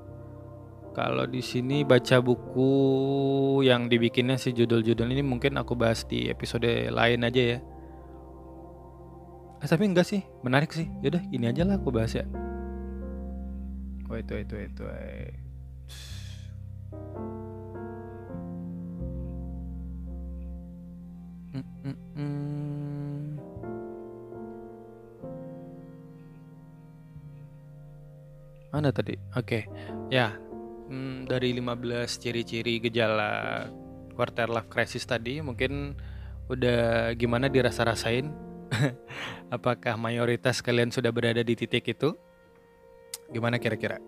Kalau 0.99 1.31
di 1.31 1.39
sini 1.39 1.87
baca 1.87 2.19
buku 2.19 2.75
yang 3.63 3.87
dibikinnya 3.87 4.35
si 4.35 4.51
judul-judul 4.51 5.07
ini 5.15 5.23
mungkin 5.23 5.55
aku 5.55 5.79
bahas 5.79 6.03
di 6.03 6.27
episode 6.27 6.67
lain 6.91 7.23
aja 7.23 7.55
ya. 7.55 7.59
Eh, 9.63 9.69
tapi 9.71 9.87
enggak 9.87 10.11
sih, 10.11 10.27
menarik 10.43 10.75
sih. 10.75 10.91
Yaudah, 11.07 11.23
ini 11.31 11.47
aja 11.47 11.63
lah 11.63 11.79
aku 11.79 11.95
bahas 11.95 12.19
ya. 12.19 12.27
Wait, 14.11 14.27
wait, 14.27 14.51
wait, 14.51 14.75
wait. 14.75 15.39
Mana 28.75 28.91
tadi? 28.91 29.15
Oke. 29.39 29.71
Ya. 30.11 30.48
Hmm, 30.89 31.29
dari 31.29 31.53
15 31.53 32.17
ciri-ciri 32.17 32.81
gejala 32.81 33.65
quarter 34.17 34.49
life 34.49 34.73
crisis 34.73 35.05
tadi 35.05 35.45
mungkin 35.45 35.93
udah 36.49 37.13
gimana 37.13 37.53
dirasa-rasain? 37.53 38.33
Apakah 39.55 40.01
mayoritas 40.01 40.65
kalian 40.65 40.89
sudah 40.89 41.13
berada 41.13 41.45
di 41.45 41.53
titik 41.53 41.85
itu? 41.93 42.17
Gimana 43.29 43.61
kira-kira? 43.61 44.01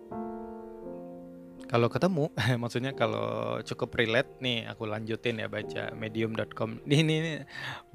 Kalau 1.71 1.87
ketemu, 1.87 2.27
maksudnya 2.61 2.91
kalau 2.97 3.61
cukup 3.63 3.95
relate 3.95 4.41
nih, 4.43 4.67
aku 4.67 4.89
lanjutin 4.89 5.39
ya 5.39 5.47
baca 5.47 5.95
medium.com. 5.95 6.83
Ini, 6.83 6.97
ini, 6.99 7.13
ini 7.21 7.31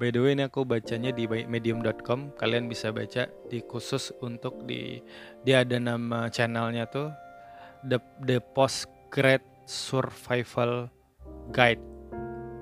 by 0.01 0.09
the 0.09 0.19
way 0.23 0.33
ini 0.33 0.47
aku 0.47 0.63
bacanya 0.65 1.11
di 1.11 1.27
medium.com. 1.27 2.33
Kalian 2.39 2.71
bisa 2.71 2.95
baca 2.95 3.27
di 3.51 3.59
khusus 3.61 4.15
untuk 4.23 4.65
di 4.65 5.03
dia 5.45 5.61
ada 5.61 5.77
nama 5.77 6.31
channelnya 6.31 6.89
tuh 6.89 7.26
the 7.85 7.99
the 8.25 8.41
post 8.55 8.89
grad 9.13 9.43
survival 9.67 10.89
guide 11.51 11.81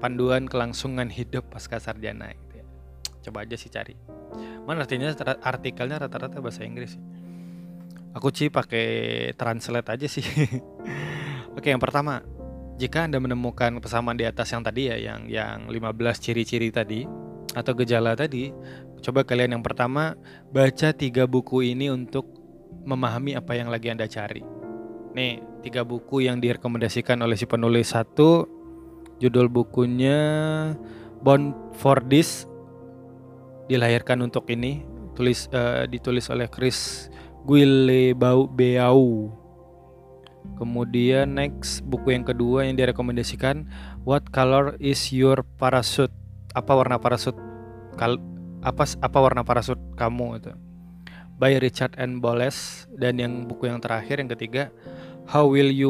panduan 0.03 0.45
kelangsungan 0.45 1.07
hidup 1.07 1.47
pasca 1.49 1.79
sarjana 1.79 2.29
gitu 2.35 2.61
ya. 2.61 2.65
Coba 3.29 3.47
aja 3.47 3.55
sih 3.55 3.71
cari. 3.71 3.95
Mana 4.67 4.83
artinya 4.83 5.13
artikelnya 5.41 6.05
rata-rata 6.05 6.43
bahasa 6.43 6.61
Inggris. 6.67 6.99
Aku 8.15 8.31
sih 8.31 8.47
pakai 8.47 9.31
translate 9.35 9.91
aja 9.91 10.07
sih. 10.07 10.23
Oke, 11.57 11.71
yang 11.71 11.83
pertama, 11.83 12.23
jika 12.79 13.07
Anda 13.07 13.19
menemukan 13.19 13.79
persamaan 13.79 14.15
di 14.15 14.27
atas 14.27 14.51
yang 14.51 14.63
tadi 14.63 14.87
ya, 14.91 14.95
yang 14.99 15.27
yang 15.27 15.67
15 15.67 16.23
ciri-ciri 16.23 16.71
tadi 16.71 17.03
atau 17.55 17.71
gejala 17.75 18.15
tadi, 18.15 18.51
coba 19.03 19.23
kalian 19.27 19.59
yang 19.59 19.63
pertama 19.63 20.15
baca 20.51 20.91
tiga 20.95 21.27
buku 21.27 21.75
ini 21.75 21.91
untuk 21.91 22.27
memahami 22.85 23.35
apa 23.35 23.55
yang 23.55 23.67
lagi 23.67 23.91
Anda 23.91 24.07
cari. 24.07 24.54
Nih, 25.15 25.39
tiga 25.63 25.87
buku 25.87 26.27
yang 26.27 26.43
direkomendasikan 26.43 27.15
oleh 27.23 27.39
si 27.39 27.47
penulis 27.47 27.95
satu, 27.95 28.51
judul 29.23 29.47
bukunya 29.47 30.19
Born 31.23 31.55
for 31.79 32.03
This, 32.03 32.43
dilahirkan 33.71 34.19
untuk 34.19 34.43
ini, 34.51 34.83
tulis 35.15 35.47
uh, 35.55 35.87
ditulis 35.87 36.27
oleh 36.27 36.51
Chris 36.51 37.07
Guillebeau 37.47 38.51
Kemudian 40.59 41.39
next 41.39 41.81
buku 41.87 42.13
yang 42.13 42.27
kedua 42.27 42.69
yang 42.69 42.77
direkomendasikan 42.77 43.65
What 44.03 44.29
color 44.29 44.77
is 44.83 45.09
your 45.15 45.47
parachute? 45.57 46.13
Apa 46.53 46.75
warna 46.75 46.99
parasut? 47.01 47.33
Kal 47.97 48.19
apa 48.61 48.83
apa 48.99 49.17
warna 49.23 49.47
parasut 49.47 49.79
kamu 49.95 50.43
itu? 50.43 50.53
By 51.39 51.55
Richard 51.59 51.95
N. 51.97 52.19
Boles 52.19 52.87
dan 52.93 53.15
yang 53.17 53.47
buku 53.47 53.67
yang 53.67 53.79
terakhir 53.79 54.19
yang 54.19 54.29
ketiga 54.31 54.71
How 55.25 55.49
will 55.49 55.73
you 55.73 55.89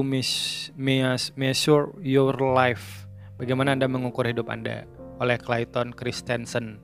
measure 1.36 1.92
your 2.00 2.34
life? 2.40 3.04
Bagaimana 3.36 3.76
Anda 3.76 3.92
mengukur 3.92 4.24
hidup 4.32 4.48
Anda? 4.48 4.88
Oleh 5.20 5.36
Clayton 5.36 5.92
Christensen. 5.92 6.80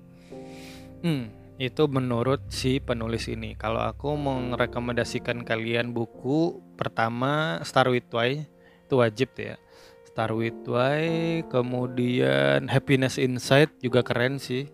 Hmm, 1.00 1.32
itu 1.56 1.88
menurut 1.88 2.52
si 2.52 2.84
penulis 2.84 3.32
ini. 3.32 3.56
Kalau 3.56 3.80
aku 3.80 4.20
merekomendasikan 4.20 5.48
kalian 5.48 5.96
buku 5.96 6.60
pertama 6.76 7.64
Star 7.64 7.88
with 7.88 8.12
Why 8.12 8.44
itu 8.44 9.00
wajib 9.00 9.32
ya. 9.40 9.56
Star 10.12 10.36
with 10.36 10.68
Why, 10.68 11.48
kemudian 11.48 12.68
Happiness 12.68 13.16
Inside 13.16 13.80
juga 13.80 14.04
keren 14.04 14.44
sih. 14.44 14.68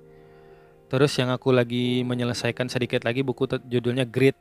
Terus 0.90 1.14
yang 1.22 1.30
aku 1.30 1.54
lagi 1.54 2.02
menyelesaikan 2.02 2.74
sedikit 2.74 3.06
lagi 3.06 3.22
buku 3.22 3.46
judulnya 3.70 4.10
Grit. 4.10 4.34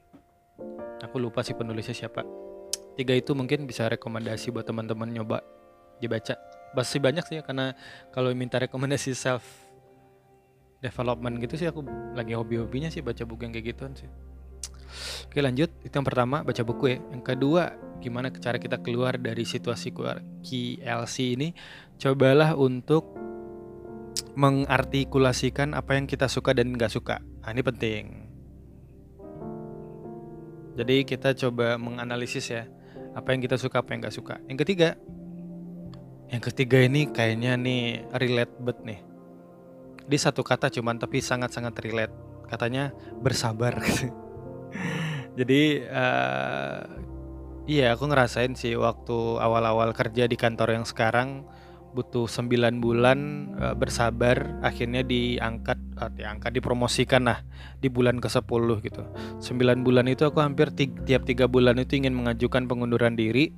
Aku 1.05 1.21
lupa 1.21 1.45
sih 1.45 1.53
penulisnya 1.53 1.93
siapa. 1.93 2.25
Tiga 2.97 3.13
itu 3.13 3.37
mungkin 3.37 3.69
bisa 3.69 3.87
rekomendasi 3.93 4.51
buat 4.51 4.65
teman-teman 4.65 5.13
nyoba 5.13 5.45
dibaca. 6.01 6.37
Masih 6.73 7.01
banyak 7.01 7.25
sih 7.29 7.39
karena 7.45 7.77
kalau 8.13 8.33
minta 8.33 8.57
rekomendasi 8.57 9.13
self 9.13 9.45
development 10.81 11.41
gitu 11.41 11.57
sih 11.57 11.69
aku 11.69 11.85
lagi 12.13 12.37
hobi-hobinya 12.37 12.93
sih 12.93 13.01
baca 13.01 13.25
buku 13.25 13.49
yang 13.49 13.53
kayak 13.53 13.77
gituan 13.77 13.93
sih. 13.97 14.09
Oke 15.29 15.45
lanjut, 15.45 15.69
itu 15.85 15.93
yang 15.93 16.07
pertama 16.07 16.41
baca 16.41 16.63
buku 16.65 16.97
ya. 16.97 16.99
Yang 17.13 17.25
kedua, 17.37 17.77
gimana 18.01 18.33
cara 18.33 18.57
kita 18.57 18.81
keluar 18.81 19.21
dari 19.21 19.45
situasi 19.45 19.93
KLC 19.93 21.17
ini? 21.37 21.53
Cobalah 22.01 22.57
untuk 22.57 23.13
mengartikulasikan 24.37 25.73
apa 25.73 25.97
yang 25.97 26.05
kita 26.09 26.29
suka 26.29 26.53
dan 26.53 26.73
nggak 26.73 26.93
suka. 26.93 27.21
Nah, 27.45 27.51
ini 27.53 27.63
penting. 27.65 28.05
Jadi 30.77 31.09
kita 31.09 31.33
coba 31.33 31.81
menganalisis 31.81 32.53
ya, 32.53 32.69
apa 33.17 33.33
yang 33.33 33.41
kita 33.41 33.57
suka, 33.57 33.81
apa 33.81 33.97
yang 33.97 34.05
nggak 34.05 34.17
suka. 34.17 34.37
Yang 34.45 34.59
ketiga, 34.69 34.89
yang 36.29 36.43
ketiga 36.45 36.79
ini 36.85 37.09
kayaknya 37.09 37.57
nih 37.57 38.05
relate 38.13 38.55
bet 38.61 38.79
nih. 38.85 39.01
Di 40.05 40.19
satu 40.21 40.45
kata 40.45 40.69
cuman 40.69 41.01
tapi 41.01 41.25
sangat-sangat 41.25 41.73
relate. 41.81 42.15
Katanya 42.47 42.93
bersabar. 43.25 43.81
Jadi 45.41 45.81
uh, 45.89 46.81
iya 47.65 47.97
aku 47.97 48.05
ngerasain 48.05 48.53
sih 48.53 48.77
waktu 48.77 49.41
awal-awal 49.41 49.97
kerja 49.97 50.29
di 50.29 50.37
kantor 50.37 50.77
yang 50.77 50.87
sekarang 50.87 51.49
butuh 51.97 52.29
9 52.29 52.77
bulan 52.77 53.19
uh, 53.57 53.73
bersabar 53.73 54.61
akhirnya 54.61 55.01
diangkat 55.01 55.81
uh, 55.97 56.13
diangkat 56.13 56.53
dipromosikan 56.53 57.25
lah 57.25 57.41
di 57.81 57.89
bulan 57.89 58.21
ke-10 58.21 58.67
gitu. 58.85 59.03
9 59.41 59.81
bulan 59.81 60.05
itu 60.13 60.29
aku 60.29 60.45
hampir 60.45 60.69
tiap 60.77 61.25
tiga 61.25 61.49
bulan 61.49 61.81
itu 61.81 61.97
ingin 61.97 62.13
mengajukan 62.13 62.69
pengunduran 62.69 63.17
diri. 63.17 63.57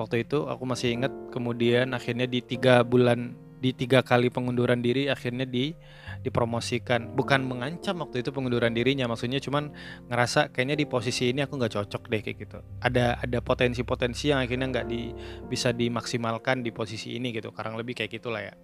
Waktu 0.00 0.24
itu 0.24 0.48
aku 0.48 0.64
masih 0.64 0.96
ingat 0.96 1.12
kemudian 1.28 1.92
akhirnya 1.92 2.24
di 2.24 2.40
tiga 2.40 2.80
bulan 2.80 3.36
di 3.58 3.74
tiga 3.74 4.06
kali 4.06 4.30
pengunduran 4.30 4.78
diri 4.78 5.10
akhirnya 5.10 5.44
di 5.44 5.74
dipromosikan. 6.22 7.14
Bukan 7.14 7.46
mengancam 7.46 7.98
waktu 8.02 8.22
itu 8.22 8.30
pengunduran 8.30 8.74
dirinya 8.74 9.10
maksudnya 9.10 9.42
cuman 9.42 9.70
ngerasa 10.06 10.54
kayaknya 10.54 10.76
di 10.78 10.86
posisi 10.86 11.30
ini 11.30 11.42
aku 11.42 11.58
nggak 11.58 11.74
cocok 11.74 12.02
deh 12.06 12.20
kayak 12.22 12.36
gitu. 12.46 12.58
Ada 12.82 13.18
ada 13.22 13.38
potensi-potensi 13.42 14.30
yang 14.30 14.42
akhirnya 14.42 14.66
nggak 14.70 14.86
di 14.86 15.10
bisa 15.50 15.74
dimaksimalkan 15.74 16.62
di 16.62 16.70
posisi 16.70 17.18
ini 17.18 17.34
gitu 17.34 17.50
kurang 17.50 17.74
lebih 17.74 17.98
kayak 17.98 18.18
gitulah 18.18 18.42
ya. 18.42 18.54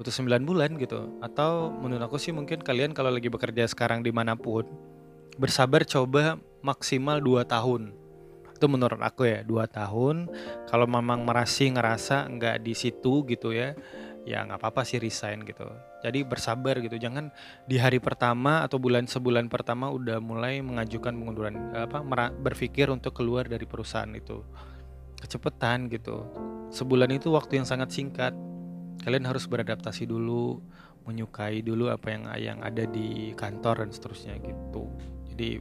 Butuh 0.00 0.14
9 0.14 0.48
bulan 0.48 0.78
gitu. 0.80 1.20
Atau 1.20 1.74
menurut 1.74 2.08
aku 2.08 2.16
sih 2.16 2.32
mungkin 2.32 2.64
kalian 2.64 2.96
kalau 2.96 3.12
lagi 3.12 3.28
bekerja 3.28 3.68
sekarang 3.68 4.00
di 4.00 4.14
mana 4.14 4.38
pun 4.38 4.64
bersabar 5.38 5.86
coba 5.86 6.40
maksimal 6.64 7.22
2 7.22 7.46
tahun 7.46 8.07
itu 8.58 8.66
menurut 8.66 8.98
aku 8.98 9.30
ya 9.30 9.46
dua 9.46 9.70
tahun. 9.70 10.26
Kalau 10.66 10.90
memang 10.90 11.22
merasi 11.22 11.70
ngerasa 11.70 12.26
nggak 12.26 12.66
di 12.66 12.74
situ 12.74 13.22
gitu 13.30 13.54
ya 13.54 13.78
ya 14.28 14.44
nggak 14.44 14.60
apa-apa 14.60 14.84
sih 14.84 15.00
resign 15.00 15.46
gitu. 15.48 15.64
Jadi 16.04 16.26
bersabar 16.26 16.76
gitu. 16.84 17.00
Jangan 17.00 17.32
di 17.64 17.80
hari 17.80 17.96
pertama 17.96 18.60
atau 18.60 18.76
bulan 18.76 19.08
sebulan 19.08 19.48
pertama 19.48 19.88
udah 19.88 20.20
mulai 20.20 20.60
mengajukan 20.60 21.16
pengunduran 21.16 21.72
apa 21.72 22.04
berpikir 22.36 22.92
untuk 22.92 23.16
keluar 23.16 23.48
dari 23.48 23.64
perusahaan 23.64 24.10
itu. 24.12 24.44
Kecepatan 25.22 25.88
gitu. 25.88 26.28
Sebulan 26.68 27.14
itu 27.16 27.32
waktu 27.32 27.62
yang 27.62 27.66
sangat 27.66 27.94
singkat. 27.94 28.36
Kalian 28.98 29.24
harus 29.24 29.46
beradaptasi 29.46 30.10
dulu 30.10 30.60
menyukai 31.08 31.64
dulu 31.64 31.88
apa 31.88 32.12
yang 32.12 32.24
yang 32.36 32.58
ada 32.60 32.84
di 32.84 33.32
kantor 33.32 33.86
dan 33.86 33.90
seterusnya 33.94 34.36
gitu. 34.44 34.92
Jadi 35.32 35.56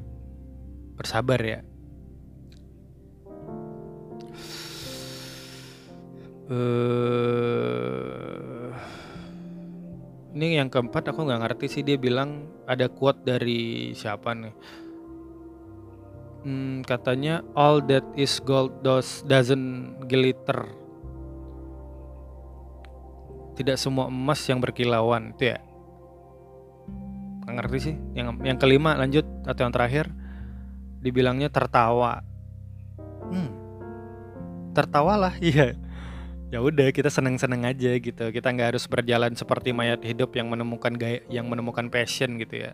bersabar 1.00 1.40
ya 1.40 1.64
uh, 6.52 7.48
ini 10.38 10.62
yang 10.62 10.70
keempat 10.72 11.12
aku 11.12 11.26
nggak 11.28 11.42
ngerti 11.44 11.66
sih 11.68 11.84
dia 11.84 11.98
bilang 12.00 12.48
ada 12.70 12.88
quote 12.88 13.26
dari 13.26 13.92
siapa 13.98 14.32
nih. 14.38 14.56
Hmm, 16.48 16.80
katanya 16.86 17.44
all 17.58 17.84
that 17.92 18.06
is 18.16 18.40
gold 18.40 18.72
does 18.86 19.26
doesn't 19.28 19.98
glitter. 20.08 20.70
Tidak 23.58 23.74
semua 23.74 24.08
emas 24.08 24.46
yang 24.46 24.62
berkilauan 24.62 25.34
itu 25.34 25.50
ya? 25.52 25.60
Nggak 27.44 27.56
ngerti 27.58 27.78
sih. 27.82 27.96
Yang 28.14 28.28
yang 28.46 28.58
kelima 28.62 28.94
lanjut 28.94 29.26
atau 29.50 29.66
yang 29.66 29.74
terakhir? 29.74 30.06
Dibilangnya 31.02 31.50
tertawa. 31.50 32.22
Hmm. 33.34 33.50
Tertawalah 34.78 35.34
iya 35.50 35.87
ya 36.48 36.64
udah 36.64 36.90
kita 36.96 37.12
seneng-seneng 37.12 37.68
aja 37.68 37.92
gitu. 38.00 38.32
Kita 38.32 38.48
nggak 38.52 38.76
harus 38.76 38.86
berjalan 38.88 39.36
seperti 39.36 39.76
mayat 39.76 40.00
hidup 40.04 40.36
yang 40.36 40.48
menemukan 40.48 40.96
gaya 40.96 41.24
yang 41.28 41.48
menemukan 41.52 41.92
passion 41.92 42.40
gitu 42.40 42.70
ya. 42.70 42.72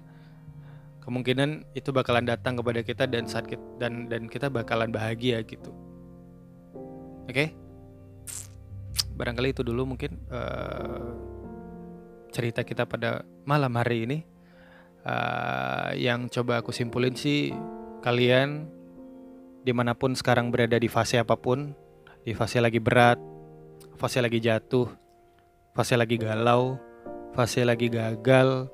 Kemungkinan 1.03 1.67
itu 1.75 1.91
bakalan 1.91 2.23
datang 2.23 2.55
kepada 2.55 2.79
kita 2.79 3.03
dan 3.09 3.27
saat 3.27 3.49
kita, 3.49 3.63
dan 3.81 4.07
dan 4.07 4.31
kita 4.31 4.47
bakalan 4.47 4.93
bahagia 4.93 5.43
gitu. 5.43 5.73
Oke? 7.27 7.33
Okay? 7.33 7.49
barangkali 9.13 9.53
itu 9.53 9.62
dulu 9.62 9.93
mungkin 9.93 10.17
uh, 10.33 11.13
cerita 12.33 12.65
kita 12.65 12.89
pada 12.89 13.21
malam 13.45 13.73
hari 13.77 14.09
ini. 14.09 14.19
Uh, 15.03 15.91
yang 15.99 16.31
coba 16.31 16.63
aku 16.63 16.71
simpulin 16.71 17.12
sih 17.12 17.51
kalian 17.99 18.71
di 19.59 19.75
mana 19.75 19.91
pun 19.91 20.15
sekarang 20.15 20.47
berada 20.47 20.79
di 20.79 20.88
fase 20.88 21.19
apa 21.19 21.36
pun 21.36 21.75
di 22.23 22.31
fase 22.31 22.63
lagi 22.63 22.79
berat 22.79 23.19
fase 24.03 24.19
lagi 24.19 24.43
jatuh, 24.43 24.91
fase 25.71 25.95
lagi 25.95 26.19
galau, 26.19 26.75
fase 27.31 27.63
lagi 27.63 27.87
gagal, 27.87 28.67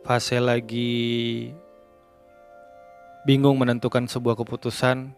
fase 0.00 0.40
lagi 0.40 1.52
bingung 3.28 3.60
menentukan 3.60 4.08
sebuah 4.08 4.32
keputusan, 4.40 5.12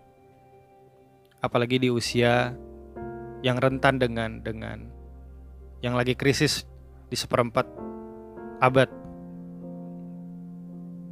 apalagi 1.38 1.78
di 1.78 1.86
usia 1.86 2.50
yang 3.46 3.54
rentan 3.62 4.02
dengan 4.02 4.42
dengan 4.42 4.90
yang 5.86 5.94
lagi 5.94 6.18
krisis 6.18 6.66
di 7.06 7.14
seperempat 7.14 7.70
abad. 8.58 8.90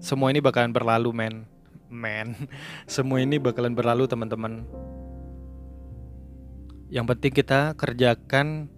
Semua 0.02 0.35
ini 0.35 0.42
bakalan 0.42 0.74
berlalu, 0.74 1.14
men. 1.14 1.46
Men. 1.87 2.35
Semua 2.90 3.22
ini 3.22 3.38
bakalan 3.38 3.70
berlalu, 3.70 4.11
teman-teman. 4.11 4.66
Yang 6.92 7.16
penting 7.16 7.33
kita 7.33 7.72
kerjakan, 7.81 8.68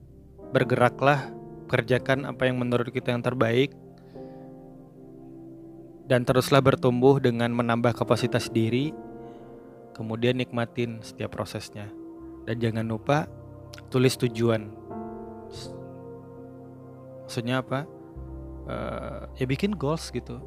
bergeraklah, 0.54 1.34
kerjakan 1.66 2.30
apa 2.30 2.46
yang 2.46 2.62
menurut 2.62 2.94
kita 2.94 3.10
yang 3.10 3.26
terbaik, 3.26 3.74
dan 6.06 6.22
teruslah 6.22 6.62
bertumbuh 6.62 7.18
dengan 7.18 7.50
menambah 7.50 7.90
kapasitas 7.90 8.54
diri, 8.54 8.94
kemudian 9.98 10.38
nikmatin 10.38 11.02
setiap 11.02 11.34
prosesnya. 11.34 11.90
Dan 12.46 12.62
jangan 12.62 12.86
lupa 12.86 13.26
tulis 13.90 14.14
tujuan. 14.14 14.70
Maksudnya 17.26 17.66
apa? 17.66 17.82
Uh, 18.70 19.26
ya 19.42 19.50
bikin 19.50 19.74
goals 19.74 20.14
gitu. 20.14 20.38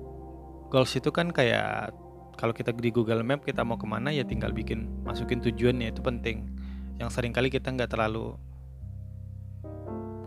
Goals 0.71 0.95
itu 0.95 1.11
kan 1.11 1.35
kayak 1.35 1.91
kalau 2.39 2.55
kita 2.55 2.71
di 2.71 2.95
Google 2.95 3.27
Map 3.27 3.43
kita 3.43 3.67
mau 3.67 3.75
ke 3.75 3.83
mana 3.83 4.07
ya 4.07 4.23
tinggal 4.23 4.55
bikin 4.55 4.87
masukin 5.03 5.43
tujuannya 5.43 5.89
itu 5.89 5.99
penting 6.05 6.56
yang 6.97 7.09
sering 7.13 7.33
kali 7.33 7.53
kita 7.53 7.69
nggak 7.69 7.93
terlalu 7.93 8.33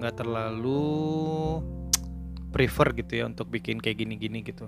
nggak 0.01 0.17
terlalu 0.17 0.81
prefer 2.51 2.97
gitu 2.97 3.13
ya 3.21 3.25
untuk 3.29 3.53
bikin 3.53 3.79
kayak 3.79 4.01
gini-gini 4.01 4.43
gitu. 4.43 4.67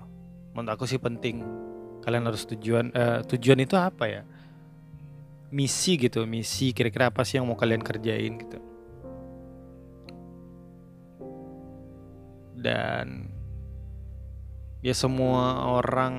Menurut 0.55 0.77
aku 0.77 0.85
sih 0.87 1.01
penting. 1.01 1.43
Kalian 2.03 2.27
harus 2.27 2.45
tujuan 2.47 2.91
uh, 2.93 3.19
tujuan 3.27 3.59
itu 3.63 3.75
apa 3.79 4.05
ya? 4.07 4.21
Misi 5.53 5.97
gitu, 5.97 6.25
misi 6.29 6.73
kira-kira 6.73 7.09
apa 7.09 7.25
sih 7.25 7.39
yang 7.39 7.47
mau 7.47 7.57
kalian 7.57 7.81
kerjain 7.81 8.39
gitu. 8.39 8.59
Dan 12.53 13.27
ya 14.83 14.95
semua 14.95 15.67
orang 15.79 16.15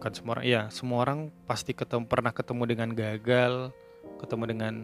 kan 0.00 0.12
semua 0.16 0.40
orang 0.40 0.44
ya 0.48 0.62
semua 0.72 1.04
orang 1.04 1.28
pasti 1.44 1.76
ketemu 1.76 2.08
pernah 2.08 2.32
ketemu 2.32 2.62
dengan 2.64 2.88
gagal 2.96 3.72
ketemu 4.20 4.44
dengan 4.56 4.74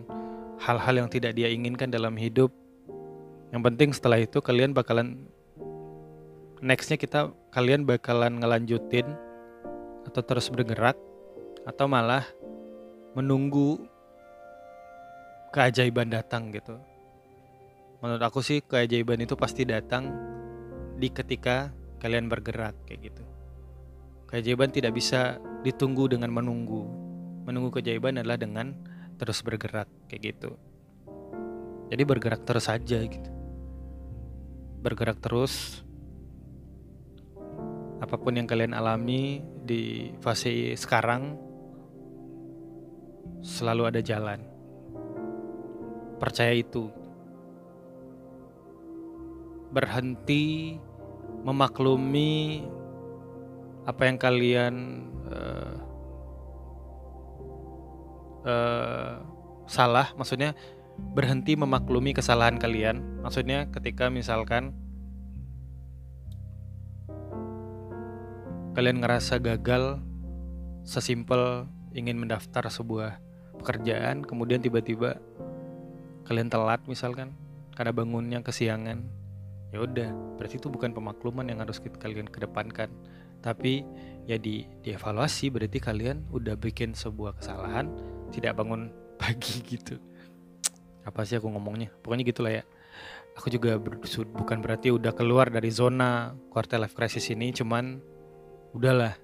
hal-hal 0.61 1.05
yang 1.05 1.09
tidak 1.13 1.37
dia 1.37 1.53
inginkan 1.53 1.93
dalam 1.93 2.17
hidup. 2.17 2.53
Yang 3.53 3.63
penting 3.63 3.91
setelah 3.93 4.19
itu 4.21 4.41
kalian 4.41 4.73
bakalan 4.73 5.29
nextnya 6.65 6.97
kita 6.97 7.31
kalian 7.53 7.85
bakalan 7.85 8.41
ngelanjutin 8.41 9.07
atau 10.09 10.23
terus 10.25 10.49
bergerak 10.49 10.97
atau 11.69 11.87
malah 11.91 12.25
menunggu 13.13 13.81
keajaiban 15.53 16.13
datang 16.13 16.53
gitu. 16.53 16.77
Menurut 18.05 18.23
aku 18.23 18.45
sih 18.45 18.61
keajaiban 18.61 19.25
itu 19.25 19.35
pasti 19.35 19.65
datang 19.65 20.13
di 21.01 21.09
ketika 21.09 21.73
kalian 22.01 22.29
bergerak 22.29 22.77
kayak 22.85 23.13
gitu. 23.13 23.25
Keajaiban 24.27 24.75
tidak 24.75 24.93
bisa 24.97 25.41
ditunggu 25.65 26.13
dengan 26.13 26.29
menunggu. 26.35 26.85
Menunggu 27.47 27.73
keajaiban 27.73 28.21
adalah 28.21 28.37
dengan 28.37 28.75
terus 29.17 29.41
bergerak 29.41 29.89
kayak 30.09 30.35
gitu. 30.35 30.57
Jadi 31.89 32.03
bergerak 32.03 32.43
terus 32.45 32.69
aja 32.69 32.99
gitu. 33.01 33.31
Bergerak 34.83 35.19
terus 35.19 35.85
apa 37.97 38.21
pun 38.21 38.37
yang 38.37 38.45
kalian 38.45 38.77
alami 38.77 39.41
di 39.65 40.13
fase 40.21 40.77
sekarang 40.77 41.41
selalu 43.41 43.83
ada 43.89 44.01
jalan. 44.05 44.41
Percaya 46.21 46.53
itu. 46.53 46.93
Berhenti 49.73 50.77
memaklumi 51.45 52.65
apa 53.87 54.03
yang 54.11 54.19
kalian 54.19 54.75
uh, 58.47 59.21
salah 59.67 60.15
maksudnya 60.15 60.55
berhenti 60.97 61.59
memaklumi 61.59 62.17
kesalahan 62.17 62.57
kalian. 62.57 63.21
Maksudnya 63.21 63.69
ketika 63.69 64.09
misalkan 64.09 64.73
kalian 68.73 69.01
ngerasa 69.01 69.41
gagal 69.41 70.01
sesimpel 70.87 71.69
ingin 71.97 72.21
mendaftar 72.21 72.69
sebuah 72.69 73.19
pekerjaan 73.57 74.21
kemudian 74.21 74.61
tiba-tiba 74.61 75.17
kalian 76.29 76.53
telat 76.53 76.85
misalkan 76.85 77.33
karena 77.73 77.93
bangunnya 77.97 78.45
kesiangan 78.45 79.01
ya 79.73 79.81
udah 79.81 80.13
berarti 80.37 80.61
itu 80.61 80.69
bukan 80.69 80.93
pemakluman 80.93 81.49
yang 81.49 81.61
harus 81.61 81.81
kalian 81.81 82.29
kedepankan. 82.29 82.89
Tapi 83.45 83.85
ya 84.27 84.41
di 84.41 84.65
dievaluasi 84.83 85.53
berarti 85.53 85.79
kalian 85.79 86.25
udah 86.33 86.57
bikin 86.57 86.97
sebuah 86.97 87.39
kesalahan 87.39 87.93
tidak 88.33 88.59
bangun 88.59 88.91
pagi 89.21 89.63
gitu. 89.65 89.99
Apa 91.07 91.23
sih 91.23 91.39
aku 91.39 91.51
ngomongnya? 91.51 91.93
Pokoknya 92.03 92.25
gitulah 92.27 92.53
ya. 92.63 92.65
Aku 93.37 93.53
juga 93.53 93.77
ber- 93.77 94.01
bukan 94.33 94.59
berarti 94.65 94.89
udah 94.89 95.13
keluar 95.13 95.53
dari 95.53 95.69
zona 95.69 96.33
quarter 96.49 96.81
life 96.81 96.97
crisis 96.97 97.29
ini 97.31 97.53
cuman 97.53 98.01
udahlah. 98.73 99.15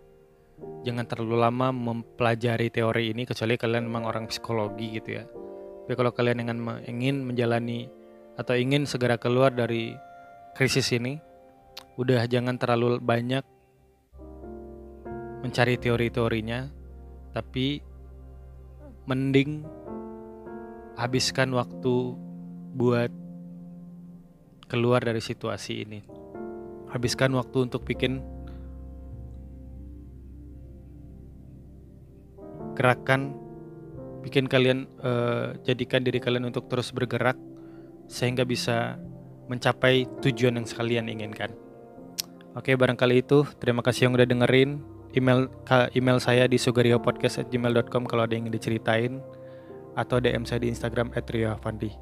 Jangan 0.87 1.09
terlalu 1.09 1.43
lama 1.43 1.75
mempelajari 1.75 2.71
teori 2.71 3.11
ini 3.11 3.27
kecuali 3.27 3.59
kalian 3.59 3.89
memang 3.89 4.07
orang 4.07 4.25
psikologi 4.31 5.01
gitu 5.01 5.19
ya. 5.19 5.25
Tapi 5.27 5.95
kalau 5.99 6.15
kalian 6.15 6.45
ingin 6.47 6.59
ingin 6.87 7.17
menjalani 7.27 7.91
atau 8.39 8.55
ingin 8.55 8.87
segera 8.87 9.19
keluar 9.19 9.51
dari 9.51 9.97
krisis 10.55 10.93
ini 10.95 11.19
udah 11.97 12.25
jangan 12.29 12.57
terlalu 12.57 13.01
banyak 13.03 13.45
mencari 15.43 15.77
teori-teorinya 15.77 16.71
tapi 17.35 17.83
mending 19.07 19.67
habiskan 20.95 21.51
waktu 21.57 22.15
buat 22.77 23.11
keluar 24.71 25.05
dari 25.05 25.21
situasi 25.21 25.85
ini. 25.85 26.01
Habiskan 26.93 27.33
waktu 27.37 27.69
untuk 27.69 27.85
bikin 27.85 28.21
gerakan, 32.77 33.37
bikin 34.25 34.49
kalian 34.49 34.89
eh, 35.01 35.57
jadikan 35.65 36.05
diri 36.05 36.21
kalian 36.21 36.49
untuk 36.49 36.69
terus 36.73 36.93
bergerak 36.93 37.37
sehingga 38.09 38.45
bisa 38.45 39.01
mencapai 39.49 40.09
tujuan 40.25 40.57
yang 40.57 40.69
sekalian 40.69 41.09
inginkan. 41.11 41.53
Oke, 42.53 42.77
barangkali 42.77 43.25
itu. 43.25 43.49
Terima 43.57 43.81
kasih 43.81 44.09
yang 44.09 44.15
udah 44.17 44.29
dengerin. 44.29 44.92
Email 45.13 45.53
email 45.93 46.19
saya 46.21 46.49
di 46.49 46.57
sugariopodcast@gmail.com 46.57 48.09
kalau 48.09 48.25
ada 48.25 48.33
yang 48.33 48.49
ingin 48.49 48.57
diceritain 48.57 49.13
atau 49.93 50.19
DM 50.19 50.49
saya 50.49 50.65
di 50.65 50.73
Instagram 50.73 51.13
@rioavandi. 51.13 51.93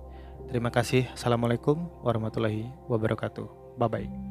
Terima 0.51 0.71
kasih. 0.71 1.07
Assalamualaikum 1.15 1.91
warahmatullahi 2.03 2.71
wabarakatuh. 2.87 3.79
Bye 3.79 3.91
bye. 3.91 4.30